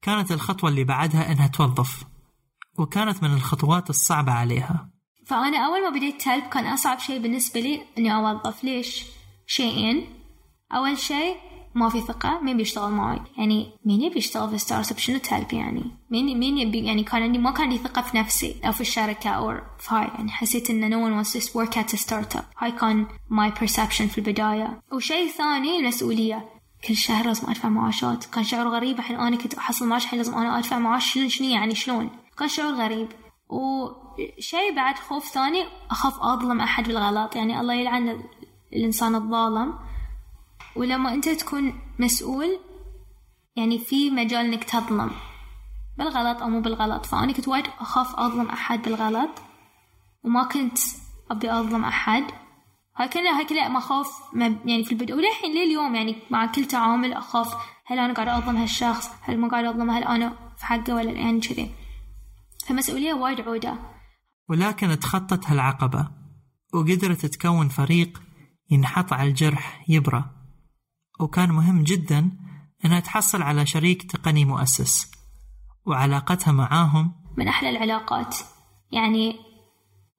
كانت 0.01 0.31
الخطوة 0.31 0.69
اللي 0.69 0.84
بعدها 0.84 1.31
إنها 1.31 1.47
توظف 1.47 2.03
وكانت 2.77 3.23
من 3.23 3.34
الخطوات 3.34 3.89
الصعبة 3.89 4.31
عليها. 4.31 4.90
فأنا 5.32 5.58
أول 5.58 5.84
ما 5.84 5.89
بديت 5.89 6.22
تلب 6.22 6.44
كان 6.44 6.65
أصعب 6.65 7.00
شيء 7.00 7.20
بالنسبة 7.20 7.60
لي 7.60 7.82
إني 7.98 8.15
أوظف. 8.15 8.63
ليش؟ 8.63 9.06
شيئين. 9.48 10.06
أول 10.72 10.98
شيء 10.98 11.36
ما 11.76 11.89
في 11.89 12.02
ثقة 12.02 12.39
مين 12.39 12.58
بيشتغل 12.58 12.91
معي 12.91 13.20
يعني 13.38 13.72
مين 13.86 14.02
يبي 14.02 14.17
يشتغل 14.17 14.50
في 14.50 14.58
startup؟ 14.58 14.97
شنو 14.98 15.17
تلب 15.17 15.54
يعني؟ 15.54 15.84
مين 16.10 16.39
مين 16.39 16.58
يبي؟ 16.58 16.86
يعني 16.86 17.04
كان 17.04 17.24
عندي 17.24 17.38
ما 17.38 17.52
كان 17.52 17.63
عندي 17.63 17.78
ثقة 17.78 18.02
في 18.02 18.17
نفسي 18.17 18.56
أو 18.65 18.72
في 18.72 18.82
الشركة 18.82 19.30
أو 19.30 19.54
في 19.80 19.96
هاي. 19.96 20.08
يعني 20.08 20.32
حسيت 20.32 20.70
إن 20.70 20.91
no 20.91 20.96
one 20.96 21.26
wants 21.26 21.34
to 21.34 21.39
work 21.39 21.78
at 21.78 21.94
a 21.94 22.02
startup. 22.02 22.44
هاي 22.58 22.72
كان 22.72 23.08
my 23.30 23.60
perception 23.60 24.04
في 24.04 24.17
البداية. 24.17 24.82
وشيء 24.94 25.28
ثاني 25.28 25.80
المسؤولية. 25.80 26.50
كل 26.88 26.96
شهر 26.96 27.26
لازم 27.26 27.50
أدفع 27.50 27.70
معاشات. 27.70 28.26
كان 28.26 28.44
شعور 28.44 28.67
غريب 28.67 29.00
الحين 29.00 29.20
أنا 29.20 29.36
كنت 29.36 29.54
أحصل 29.54 29.88
معاش 29.88 30.04
الحين 30.04 30.20
لازم 30.20 30.36
أنا 30.36 30.60
أدفع 30.60 30.80
معاش. 30.80 31.13
شنو 31.13 31.30
شنو 31.30 31.48
يعني؟ 31.48 31.76
شلون؟ 31.76 32.10
كان 32.38 32.48
شعور 32.48 32.74
غريب. 32.74 33.08
وشيء 34.38 34.76
بعد 34.76 34.95
خوف 34.95 35.28
ثاني 35.28 35.65
أخاف 35.91 36.19
أظلم 36.19 36.62
أحد 36.62 36.88
بالغلط. 36.88 37.36
يعني 37.36 37.60
الله 37.60 37.74
يلعن 37.74 38.24
الإنسان 38.74 39.15
الظالم. 39.15 39.80
ولما 40.76 41.13
أنت 41.13 41.30
تكون 41.30 41.80
مسؤول 42.00 42.60
يعني 43.56 43.80
في 43.80 44.12
مجال 44.12 44.45
إنك 44.45 44.63
تظلم. 44.63 45.12
بالغلط 45.97 46.41
أو 46.41 46.50
مو 46.50 46.62
بالغلط. 46.62 47.06
فأنا 47.06 47.34
كنت 47.34 47.47
وايد 47.47 47.65
أخاف 47.80 48.15
أظلم 48.15 48.50
أحد 48.50 48.82
بالغلط. 48.82 49.30
وما 50.24 50.43
كنت 50.43 50.78
أبي 51.32 51.52
أظلم 51.52 51.86
أحد. 51.86 52.24
هاي 52.97 53.08
كلها 53.08 53.39
هاي 53.39 53.45
كلها 53.45 53.67
مخاوف 53.67 54.21
يعني 54.65 54.84
في 54.84 54.91
البدء. 54.91 55.13
وللحين 55.15 55.52
لليوم 55.52 55.95
يعني 55.95 56.15
مع 56.30 56.45
كل 56.45 56.65
تعامل 56.65 57.13
أخاف. 57.13 57.56
هل 57.86 58.00
أنا 58.00 58.13
قاعدة 58.13 58.38
أظلم 58.38 58.58
هالشخص؟ 58.58 59.10
هل 59.21 59.38
ما 59.38 59.47
قاعدة 59.47 59.69
أظلمه 59.69 59.97
هل 59.97 60.04
أنا 60.04 60.34
في 60.58 60.65
حقه 60.65 60.95
ولا 60.95 61.12
يعني 61.12 61.39
كذي. 61.39 61.71
فمسؤولية 62.67 63.13
وايد 63.13 63.41
عودة. 63.41 63.76
ولكن 64.51 64.99
تخطت 64.99 65.47
هالعقبة 65.47 66.07
وقدرت 66.73 67.25
تكون 67.25 67.69
فريق 67.69 68.21
ينحط 68.69 69.13
على 69.13 69.29
الجرح 69.29 69.85
يبرى 69.89 70.25
وكان 71.19 71.49
مهم 71.49 71.83
جدا 71.83 72.31
أنها 72.85 72.99
تحصل 72.99 73.41
على 73.41 73.65
شريك 73.65 74.11
تقني 74.11 74.45
مؤسس 74.45 75.11
وعلاقتها 75.85 76.51
معاهم. 76.51 77.11
من 77.37 77.47
أحلى 77.47 77.69
العلاقات. 77.69 78.37
يعني 78.91 79.35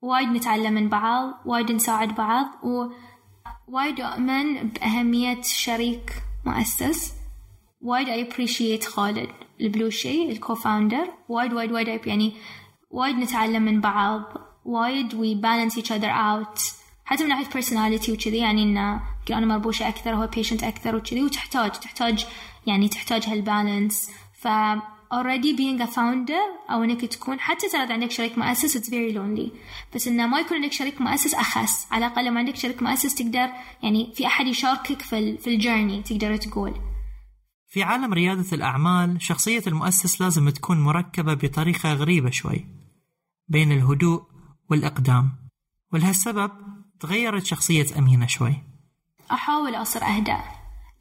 وايد 0.02 0.28
نتعلم 0.28 0.74
من 0.74 0.88
بعض 0.88 1.34
وايد 1.46 1.72
نساعد 1.72 2.14
بعض 2.14 2.46
ووايد 2.64 4.00
أؤمن 4.00 4.68
بأهمية 4.68 5.42
شريك 5.42 6.22
مؤسس. 6.46 7.14
وايد 7.80 8.08
I 8.08 8.32
appreciate 8.32 8.84
خالد 8.84 9.28
البلوشي 9.60 10.32
ال 10.32 10.54
co-founder 10.54 11.08
وايد 11.28 11.52
وايد 11.52 11.72
وايد 11.72 12.06
يعني 12.06 12.32
وايد 12.92 13.16
نتعلم 13.16 13.62
من 13.62 13.80
بعض 13.80 14.22
وايد 14.64 15.12
we 15.12 15.42
balance 15.44 15.76
each 15.76 15.88
other 15.88 16.10
out. 16.10 16.82
حتى 17.04 17.22
من 17.22 17.28
ناحية 17.28 17.44
personality 17.44 18.08
وكذي 18.08 18.36
يعني 18.38 18.62
إنه 18.62 19.00
أنا 19.30 19.46
مربوشة 19.46 19.88
أكثر 19.88 20.14
هو 20.14 20.30
patient 20.36 20.64
أكثر 20.64 20.96
وكذي 20.96 21.22
وتحتاج 21.22 21.70
تحتاج 21.70 22.26
يعني 22.66 22.88
تحتاج 22.88 23.24
ه 23.26 23.36
ال 23.36 23.45
balance 23.45 24.10
ف 24.32 24.48
already 25.12 25.52
being 25.56 25.80
a 25.82 25.94
founder 25.94 26.70
أو 26.70 26.84
إنك 26.84 27.04
تكون 27.04 27.40
حتى 27.40 27.68
ترى 27.68 27.92
عندك 27.92 28.10
شريك 28.10 28.38
مؤسس 28.38 28.76
it's 28.76 28.90
very 28.90 29.14
lonely. 29.14 29.52
بس 29.94 30.08
إنه 30.08 30.26
ما 30.26 30.40
يكون 30.40 30.56
عندك 30.56 30.72
شريك 30.72 31.00
مؤسس 31.00 31.34
أخس 31.34 31.86
على 31.90 32.06
الأقل 32.06 32.24
لما 32.24 32.38
عندك 32.38 32.56
شريك 32.56 32.82
مؤسس 32.82 33.14
تقدر 33.14 33.48
يعني 33.82 34.12
في 34.14 34.26
أحد 34.26 34.46
يشاركك 34.46 35.02
في, 35.02 35.36
في 35.36 35.50
الجيرني 35.50 36.02
تقدر 36.02 36.36
تقول. 36.36 36.74
في 37.68 37.82
عالم 37.82 38.12
ريادة 38.12 38.44
الأعمال 38.52 39.22
شخصية 39.22 39.62
المؤسس 39.66 40.20
لازم 40.20 40.48
تكون 40.48 40.80
مركبة 40.80 41.34
بطريقة 41.34 41.92
غريبة 41.92 42.30
شوي. 42.30 42.81
بين 43.48 43.72
الهدوء 43.72 44.22
والإقدام. 44.70 45.32
ولهالسبب 45.92 46.50
تغيرت 47.00 47.44
شخصية 47.44 47.86
أمينة 47.98 48.26
شوي. 48.26 48.56
أحاول 49.32 49.74
أصير 49.74 50.04
أهدى 50.04 50.36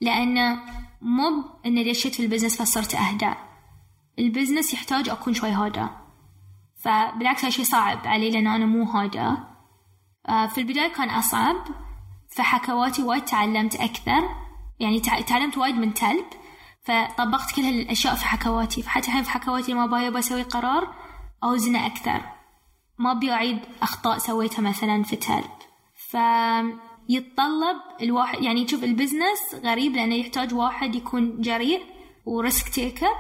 لأن 0.02 0.60
مو 1.02 1.44
إن 1.66 1.90
دشيت 1.90 2.16
في 2.16 2.24
ال 2.24 2.28
business 2.28 2.62
فصرت 2.62 2.96
أهدى 2.96 3.34
ال 4.20 4.26
business 4.26 4.74
يحتاج 4.74 5.10
أكون 5.10 5.34
شوي 5.34 5.50
هادى 5.50 5.88
فبالعكس 6.82 7.46
هالشي 7.46 7.64
صعب 7.64 8.08
علي 8.08 8.32
لأن 8.32 8.48
أنا 8.48 8.66
مو 8.66 8.84
هادى 8.84 9.38
آه، 10.30 10.48
في 10.48 10.58
البداية 10.62 10.94
كان 10.94 11.10
أصعب 11.10 11.56
فحكواتي 12.30 13.04
وايد 13.04 13.26
تعلمت 13.26 13.76
أكثر. 13.76 14.30
يعني 14.80 15.00
تعلمت 15.00 15.58
وايد 15.58 15.76
من 15.76 15.94
تلب. 15.94 16.26
فطبقت 16.84 17.56
كل 17.56 17.62
هالأشياء 17.62 18.16
في 18.16 18.26
حكواتي. 18.26 18.82
فحتى 18.82 19.08
الحين 19.08 19.24
في 19.24 19.30
حكواتي 19.30 19.74
ما 19.74 19.86
باي 19.86 20.12
بسوي 20.12 20.44
قرار. 20.44 20.96
أوزنه 21.44 21.86
أكثر. 21.86 22.22
ما 22.98 23.12
أبي 23.12 23.32
أعيد 23.32 23.60
أخطاء 23.82 24.18
سويتها 24.18 24.62
مثلا 24.62 25.04
في 25.04 25.16
تلب 25.16 25.52
فيتطلب 25.96 27.78
الواحد 28.02 28.44
يعني 28.44 28.68
شوف 28.68 28.84
ال 28.84 28.92
business 28.92 29.56
غريب 29.64 29.96
لأنه 29.96 30.16
يحتاج 30.16 30.54
واحد 30.54 30.96
يكون 30.96 31.42
جريء 31.42 31.82
و 32.26 32.35
risk 32.35 32.70
taker 32.70 33.12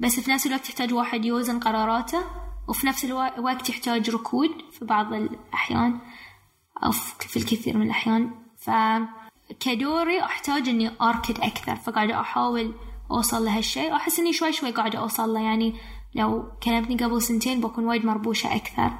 بس 0.00 0.20
في 0.20 0.30
نفس 0.30 0.46
الوقت 0.46 0.68
يحتاج 0.68 0.94
واحد 0.94 1.24
يوزن 1.24 1.60
قراراته 1.60 2.22
وفي 2.68 2.86
نفس 2.86 3.04
الوقت 3.04 3.68
يحتاج 3.68 4.10
ركود 4.10 4.50
في 4.72 4.84
بعض 4.84 5.12
الأحيان 5.12 5.98
أو 6.84 6.90
في 7.20 7.36
الكثير 7.36 7.76
من 7.76 7.82
الأحيان. 7.82 8.30
فكدوري 8.58 10.22
أحتاج 10.22 10.68
إني 10.68 10.90
أركد 11.02 11.40
أكثر 11.40 11.76
فقاعدة 11.76 12.20
أحاول 12.20 12.74
أوصل 13.10 13.44
لهالشيء. 13.44 13.92
وأحس 13.92 14.18
إني 14.18 14.32
شوي 14.32 14.52
شوي 14.52 14.70
قاعدة 14.70 14.98
أوصل 14.98 15.34
له 15.34 15.40
يعني 15.40 15.74
لو 16.14 16.44
كلمتني 16.62 16.96
قبل 16.96 17.22
سنتين 17.22 17.60
بكون 17.60 17.86
وايد 17.86 18.06
مربوشة 18.06 18.56
أكثر. 18.56 18.90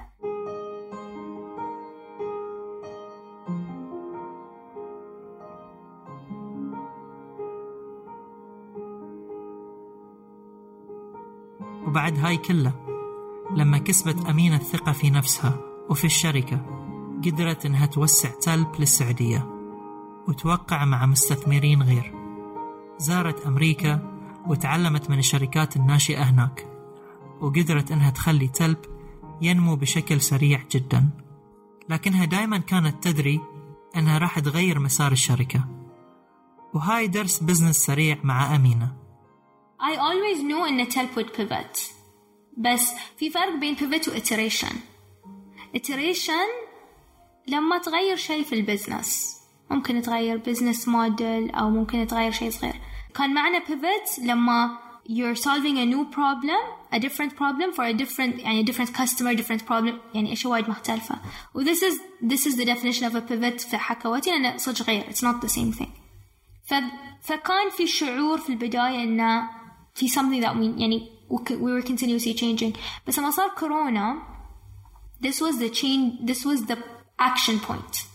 وبعد 11.87 12.18
هاي 12.18 12.37
كله 12.37 12.72
لما 13.57 13.79
كسبت 13.79 14.27
أمينة 14.27 14.57
الثقة 14.57 14.92
في 14.92 15.11
نفسها 15.11 15.59
وفي 15.90 16.05
الشركة 16.05 16.61
قدرت 17.24 17.66
إنها 17.66 17.87
توسع 17.87 18.31
تلب 18.31 18.68
للسعودية 18.79 19.50
وتوقع 20.29 20.85
مع 20.85 21.07
مستثمرين 21.07 21.83
غير. 21.83 22.14
زارت 22.98 23.46
أمريكا 23.46 24.20
وتعلمت 24.46 25.11
من 25.11 25.18
الشركات 25.18 25.77
الناشئة 25.77 26.22
هناك. 26.22 26.74
وقدرت 27.45 27.93
إنها 27.93 28.11
تخلي 28.11 28.49
تلب 28.49 28.79
ينمو 29.43 29.77
بشكل 29.77 30.21
سريع 30.21 30.63
جدا. 30.71 31.11
لكنها 31.89 32.25
دائما 32.25 32.59
كانت 32.59 33.09
تدري 33.09 33.41
أنها 33.97 34.19
راح 34.19 34.39
تغير 34.39 34.79
مسار 34.79 35.13
الشركة. 35.13 35.65
وهاي 36.75 37.07
درس 37.07 37.43
بزنس 37.43 37.77
سريع 37.77 38.19
مع 38.25 38.57
أمينة. 38.57 38.97
I 39.81 39.97
always 39.97 40.41
knew 40.41 40.69
إن 40.69 40.89
تلب 40.89 41.09
would 41.17 41.37
pivot. 41.37 41.79
بس 42.59 42.93
في 43.17 43.31
فرق 43.31 43.57
بين 43.61 43.77
pivot 43.77 44.09
و 44.09 44.13
iteration. 44.13 44.75
iteration 45.77 46.49
لما 47.49 47.79
تغير 47.79 48.17
شيء 48.17 48.45
في 48.45 48.55
البزنس 48.55 49.37
ممكن 49.71 50.03
تغير 50.03 50.37
بزنس 50.37 50.89
موديل 50.89 51.51
أو 51.51 51.71
ممكن 51.71 52.07
تغير 52.07 52.33
شيء 52.33 52.51
صغير. 52.51 52.81
كان 53.15 53.35
معنى 53.35 53.61
pivot 53.61 54.23
لما 54.23 54.79
you're 55.09 55.37
solving 55.37 55.77
a 55.77 55.87
new 55.95 56.05
problem 56.17 56.84
a 56.94 57.00
different 57.00 57.36
problem 57.36 57.74
for 57.74 57.84
a 57.84 57.94
different 57.94 58.39
يعني 58.39 58.65
different 58.65 58.94
customer 58.94 59.36
different 59.36 59.62
problem 59.62 59.94
يعني 60.13 60.34
اشياء 60.34 60.54
وايد 60.54 60.70
مختلفة 60.70 61.15
و 61.54 61.63
this 61.63 61.78
is 61.78 61.96
this 62.24 62.46
is 62.46 62.56
the 62.56 62.65
definition 62.65 63.04
of 63.04 63.15
a 63.15 63.22
pivot 63.22 63.70
في 63.70 63.78
حكواتي 63.78 64.32
لأنه 64.32 64.58
صدق 64.58 64.86
غير 64.86 65.04
it's 65.04 65.22
not 65.24 65.46
the 65.46 65.50
same 65.50 65.80
thing 65.80 65.89
ف, 66.68 66.74
فكان 67.22 67.70
في 67.78 67.88
شعور 67.88 68.38
في 68.38 68.50
البداية 68.50 69.04
إنه 69.04 69.50
في 69.96 70.10
something 70.10 70.44
that 70.44 70.56
we 70.56 70.82
يعني 70.82 71.10
we 71.30 71.72
were 71.72 71.82
continuously 71.82 72.34
changing 72.34 72.78
بس 73.08 73.20
لما 73.20 73.32
صار 73.32 73.50
كورونا 73.60 74.22
this 75.26 75.36
was 75.42 75.58
the 75.60 75.70
change 75.70 76.30
this 76.32 76.46
was 76.46 76.65
the 76.68 76.78
action 77.22 77.60
point 77.68 78.06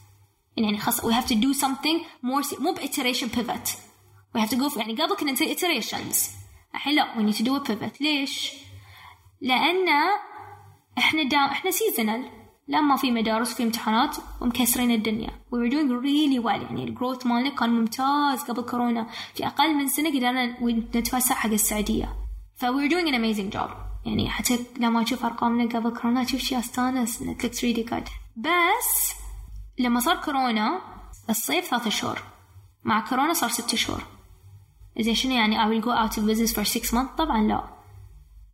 يعني 0.57 0.79
خلاص 0.79 1.01
we 1.01 1.13
have 1.13 1.27
to 1.27 1.35
do 1.35 1.55
something 1.55 2.01
more 2.23 2.61
مو 2.61 2.75
iteration 2.75 3.29
pivot 3.29 3.69
we 4.37 4.41
have 4.41 4.51
to 4.51 4.57
go 4.57 4.69
for 4.71 4.79
يعني 4.79 4.95
قبل 5.03 5.17
كنا 5.17 5.33
نسوي 5.33 5.57
iterations 5.57 6.17
الحين 6.75 6.95
لا 6.95 7.15
we 7.15 7.33
need 7.33 7.37
to 7.37 7.45
do 7.45 7.65
a 7.65 7.69
pivot 7.69 8.01
ليش؟ 8.01 8.53
لأن 9.42 9.90
إحنا 10.98 11.24
دا 11.24 11.38
إحنا 11.38 11.72
seasonal. 11.72 12.40
لما 12.68 12.96
في 12.96 13.12
مدارس 13.12 13.52
وفي 13.54 13.64
امتحانات 13.64 14.18
ومكسرين 14.42 14.92
الدنيا. 14.92 15.30
Were 15.30 15.70
doing 15.72 15.90
really 16.04 16.44
well. 16.46 16.64
يعني 16.64 16.84
الجروث 16.84 17.26
مالنا 17.26 17.50
كان 17.50 17.70
ممتاز 17.70 18.44
قبل 18.44 18.62
كورونا. 18.62 19.08
في 19.36 19.48
أقل 19.48 19.76
من 19.76 19.88
سنة 19.88 20.10
قدرنا 20.10 20.64
نتوسع 20.96 21.36
حق 21.36 21.50
السعودية. 21.50 22.16
ف 22.56 22.66
we 22.66 22.70
were 22.70 22.92
doing 22.92 23.08
an 23.08 23.16
amazing 23.16 23.58
job. 23.58 23.70
يعني 24.06 24.30
حتى 24.30 24.60
لما 24.80 25.04
أشوف 25.04 25.26
أرقامنا 25.26 25.80
قبل 25.80 25.90
كورونا 25.90 26.24
شيء 26.24 26.60
أستانس 26.60 27.24
it 27.24 27.44
looks 27.44 27.60
really 27.62 27.90
good. 27.92 28.10
بس 28.38 29.14
لما 29.80 30.00
صار 30.00 30.16
كورونا 30.16 30.82
الصيف 31.30 31.66
ثلاثة 31.66 31.90
شهور 31.90 32.20
مع 32.84 33.00
كورونا 33.10 33.34
صار 33.34 33.50
ستة 33.50 33.78
شهور 33.78 34.04
زين 35.00 35.16
شنو 35.16 35.34
يعني 35.34 35.58
I 35.58 35.68
will 35.68 35.86
go 35.86 35.90
out 35.90 36.18
of 36.18 36.24
business 36.26 36.54
for 36.54 36.66
six 36.74 36.94
months 36.94 37.16
طبعا 37.18 37.42
لا. 37.48 37.79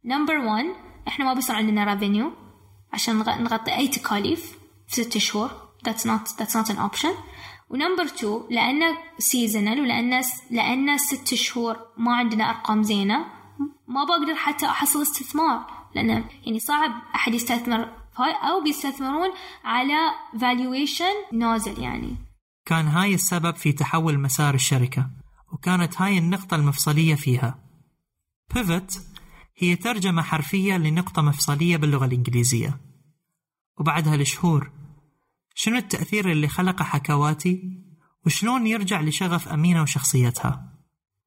Number 0.05 0.37
one 0.39 0.85
إحنا 1.07 1.25
ما 1.25 1.33
بيصير 1.33 1.55
عندنا 1.55 1.95
revenue 1.95 2.45
عشان 2.93 3.17
نغطي 3.17 3.75
أي 3.75 3.87
تكاليف 3.87 4.57
في 4.87 5.03
ست 5.03 5.17
شهور. 5.17 5.49
That's 5.87 6.05
not 6.05 6.29
that's 6.39 6.55
not 6.55 6.69
an 6.69 6.77
option. 6.77 7.15
و 7.69 7.74
number 7.74 8.07
two 8.07 8.47
لأنه 8.49 8.97
seasonal 9.19 9.81
ولأنه 9.81 10.21
لأنه 10.51 10.97
ست 10.97 11.33
شهور 11.33 11.77
ما 11.97 12.15
عندنا 12.15 12.49
أرقام 12.49 12.83
زينة 12.83 13.25
ما 13.87 14.03
بقدر 14.03 14.35
حتى 14.35 14.65
أحصل 14.65 15.01
استثمار. 15.01 15.65
لأنه 15.95 16.25
يعني 16.45 16.59
صعب 16.59 16.91
أحد 17.15 17.33
يستثمر 17.33 17.89
أو 18.19 18.63
بيستثمرون 18.63 19.29
على 19.63 20.11
valuation 20.37 21.33
نازل 21.33 21.79
يعني. 21.83 22.15
كان 22.65 22.87
هاي 22.87 23.13
السبب 23.13 23.55
في 23.55 23.71
تحول 23.71 24.19
مسار 24.19 24.53
الشركة 24.53 25.09
وكانت 25.53 26.01
هاي 26.01 26.17
النقطة 26.17 26.55
المفصلية 26.55 27.15
فيها. 27.15 27.59
Pivot 28.53 28.99
هي 29.57 29.75
ترجمة 29.75 30.21
حرفية 30.21 30.77
لنقطة 30.77 31.21
مفصلية 31.21 31.77
باللغة 31.77 32.05
الإنجليزية. 32.05 32.79
وبعد 33.79 34.07
هالشهور 34.07 34.71
شنو 35.55 35.77
التأثير 35.77 36.31
اللي 36.31 36.47
خلقه 36.47 36.83
حكواتي؟ 36.83 37.61
وشلون 38.25 38.67
يرجع 38.67 39.01
لشغف 39.01 39.47
أمينة 39.47 39.81
وشخصيتها؟ 39.81 40.65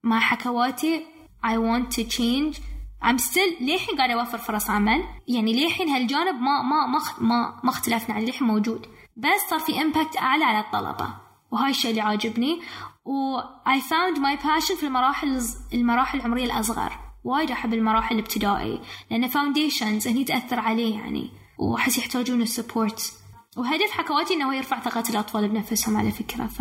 مع 0.05 0.21
حكواتي 0.21 1.03
I 1.45 1.57
want 1.57 1.97
to 1.97 2.05
change. 2.05 2.61
I'm 3.03 3.19
still 3.19 3.63
للحين 3.63 3.97
قاعدة 3.97 4.15
أوفر 4.15 4.39
فرص 4.39 4.71
عمل. 4.71 5.05
يعني 5.29 5.53
للحين 5.53 5.89
هالجانب 5.89 6.41
ما 6.41 6.63
ما 6.63 6.87
ما 6.87 6.99
ما, 7.21 7.61
ما 7.65 7.71
اختلفنا 7.71 8.15
عليه 8.15 8.27
للحين 8.27 8.47
موجود. 8.47 8.87
بس 9.17 9.51
صار 9.51 9.61
في 9.61 9.83
امباكت 9.83 10.17
أعلى 10.17 10.45
على 10.45 10.61
الطلبة. 10.61 11.15
وهاي 11.51 11.71
الشيء 11.71 11.91
اللي 11.91 12.01
عاجبني. 12.01 12.61
و 13.05 13.41
I 13.67 13.81
found 13.81 14.19
my 14.19 14.43
passion 14.43 14.77
في 14.81 14.87
المراحل 14.87 15.41
المراحل 15.75 16.19
العمرية 16.19 16.45
الأصغر. 16.45 17.08
وايد 17.29 17.51
أحب 17.51 17.75
المراحل 17.75 18.15
الابتدائي 18.15 18.81
لأن 19.11 19.29
foundations 19.29 20.09
هني 20.09 20.25
تأثر 20.25 20.61
عليه 20.61 20.99
يعني 20.99 21.31
وأحس 21.59 21.99
يحتاجون 21.99 22.43
ال 22.43 22.51
support 22.52 23.13
وهدف 23.57 23.91
حكواتي 23.91 24.35
إنه 24.35 24.55
يرفع 24.55 24.81
ثقة 24.81 25.05
الأطفال 25.11 25.49
بنفسهم 25.49 25.97
على 25.97 26.11
فكرة 26.11 26.47
ف 26.47 26.59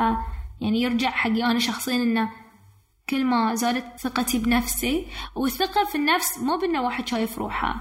يعني 0.61 0.81
يرجع 0.81 1.09
حقي 1.09 1.43
أنا 1.43 1.59
شخصيا 1.59 1.95
إنه 1.95 2.31
كل 3.09 3.25
ما 3.25 3.55
زادت 3.55 3.99
ثقتي 3.99 4.39
بنفسي 4.39 5.07
والثقة 5.35 5.85
في 5.85 5.95
النفس 5.95 6.39
مو 6.39 6.57
بأنه 6.57 6.81
واحد 6.81 7.07
شايف 7.07 7.37
روحه. 7.37 7.75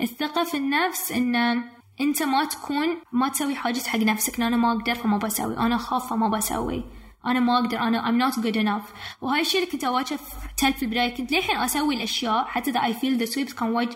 الثقة 0.00 0.44
في 0.44 0.56
النفس 0.56 1.12
إنه 1.12 1.64
أنت 2.00 2.22
ما 2.22 2.44
تكون 2.44 2.96
ما 3.12 3.28
تسوي 3.28 3.54
حاجة 3.54 3.80
حق 3.80 3.98
نفسك 3.98 4.40
أنا 4.40 4.56
ما 4.56 4.72
أقدر 4.72 4.94
فما 4.94 5.18
بسوي 5.18 5.58
أنا 5.58 5.76
أخاف 5.76 6.10
فما 6.10 6.28
بسوي. 6.28 6.84
أنا 7.26 7.40
ما 7.40 7.58
أقدر 7.58 7.78
أنا 7.78 8.02
I'm 8.02 8.32
not 8.32 8.36
good 8.40 8.56
enough. 8.56 8.94
وهاي 9.20 9.40
الشيء 9.40 9.60
اللي 9.60 9.72
كنت 9.72 9.84
اواجه 9.84 10.18
في 10.56 10.72
في 10.72 10.82
البداية 10.82 11.16
كنت 11.16 11.32
للحين 11.32 11.56
أسوي 11.56 11.94
الأشياء 11.94 12.44
حتى 12.44 12.70
إذا 12.70 12.80
I 12.80 12.92
feel 12.92 13.26
the 13.26 13.32
sweeps 13.34 13.54
كان 13.54 13.68
وايد 13.70 13.88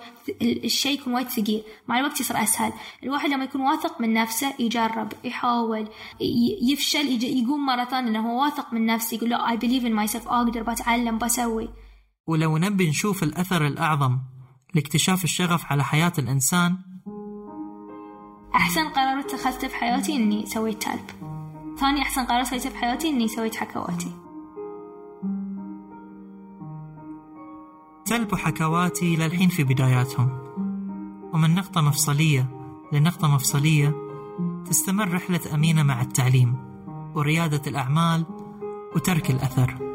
الشيء 0.43 1.01
يكون 1.01 1.15
وايد 1.15 1.29
ثقيل. 1.29 1.63
مع 1.89 1.99
الوقت 1.99 2.21
يصير 2.21 2.43
أسهل. 2.43 2.73
الواحد 3.03 3.31
لما 3.31 3.45
يكون 3.45 3.61
واثق 3.61 4.01
من 4.01 4.15
نفسه 4.15 4.55
يجرب 4.59 5.13
يحاول 5.25 5.89
يفشل 6.71 7.25
يقوم 7.25 7.67
مرة 7.67 7.85
ثانية 7.85 8.11
انه 8.11 8.31
هو 8.31 8.43
واثق 8.43 8.75
من 8.75 8.87
نفسه 8.87 9.15
يقول 9.15 9.31
لا 9.31 9.57
I 9.57 9.59
believe 9.59 9.85
in 9.85 10.11
myself 10.11 10.27
أقدر 10.27 10.63
بتعلم 10.63 11.19
بسوي. 11.19 11.69
ولو 12.27 12.59
نبي 12.59 12.89
نشوف 12.89 13.23
الأثر 13.23 13.67
الأعظم 13.67 14.19
لاكتشاف 14.75 15.25
الشغف 15.25 15.65
على 15.73 15.85
حياة 15.85 16.13
الإنسان. 16.19 16.77
أحسن 18.55 18.89
قرار 18.89 19.21
اتخذته 19.21 19.69
في 19.69 19.77
حياتي 19.77 20.17
إني 20.17 20.47
سويت 20.47 20.83
تالب 20.83 21.32
ثاني 21.83 22.03
أحسن 22.03 22.25
قرار 22.25 22.45
سويته 22.45 22.71
بحياتي 22.71 23.09
إني 23.09 23.29
سويت 23.29 23.55
حكواتي. 23.55 24.13
تلب 28.05 28.35
حكواتي 28.35 29.17
للحين 29.17 29.49
في 29.49 29.65
بداياتهم. 29.65 30.39
ومن 31.33 31.55
نقطة 31.55 31.81
مفصلية 31.81 32.47
لنقطة 32.93 33.29
مفصلية 33.29 33.95
تستمر 34.67 35.15
رحلة 35.15 35.41
أمينة 35.55 35.83
مع 35.83 36.01
التعليم 36.01 36.57
وريادة 37.15 37.63
الأعمال 37.67 38.25
وترك 38.97 39.31
الأثر. 39.31 39.92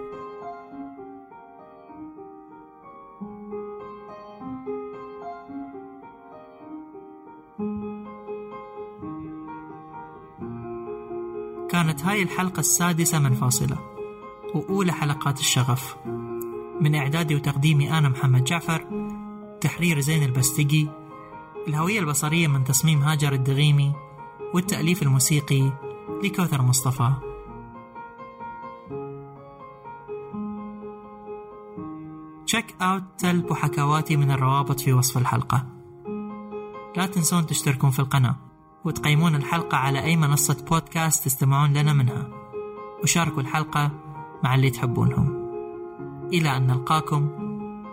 كانت 11.78 12.04
هاي 12.04 12.24
الحلقة 12.24 12.60
السادسة 12.60 13.20
من 13.20 13.34
فاصلة 13.34 13.78
وأولى 14.56 14.92
حلقات 14.92 15.40
الشغف. 15.40 15.96
من 16.82 16.96
إعدادي 16.96 17.36
وتقديمي 17.36 17.98
أنا 17.98 18.10
محمد 18.10 18.44
جعفر 18.44 18.86
تحرير 19.62 20.00
زين 20.00 20.24
البستقي 20.24 20.88
الهوية 21.68 22.00
البصرية 22.00 22.48
من 22.48 22.64
تصميم 22.64 23.02
هاجر 23.02 23.34
الدغيمي 23.34 23.94
والتأليف 24.54 25.04
الموسيقي 25.04 25.72
لكوثر 26.24 26.62
مصطفى. 26.62 27.14
check 32.46 32.76
out 32.82 33.04
تلب 33.18 33.52
وحكواتي 33.52 34.18
من 34.18 34.32
الروابط 34.32 34.80
في 34.80 34.94
وصف 34.94 35.18
الحلقة. 35.18 35.66
لا 36.96 37.06
تنسون 37.06 37.46
تشتركون 37.46 37.90
في 37.90 38.00
القناة. 38.00 38.36
وتقيمون 38.88 39.36
الحلقة 39.36 39.78
على 39.78 40.04
أي 40.04 40.16
منصة 40.16 40.66
بودكاست 40.70 41.26
تستمعون 41.26 41.74
لنا 41.74 41.94
منها. 41.94 42.30
وشاركوا 43.04 43.42
الحلقة 43.42 43.92
مع 44.44 44.56
اللي 44.56 44.70
تحبونهم. 44.70 45.48
إلى 46.34 46.58
أن 46.58 46.68
نلقاكم 46.68 47.30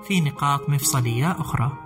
في 0.09 0.21
نقاط 0.21 0.69
مفصلية 0.69 1.31
أخرى. 1.31 1.84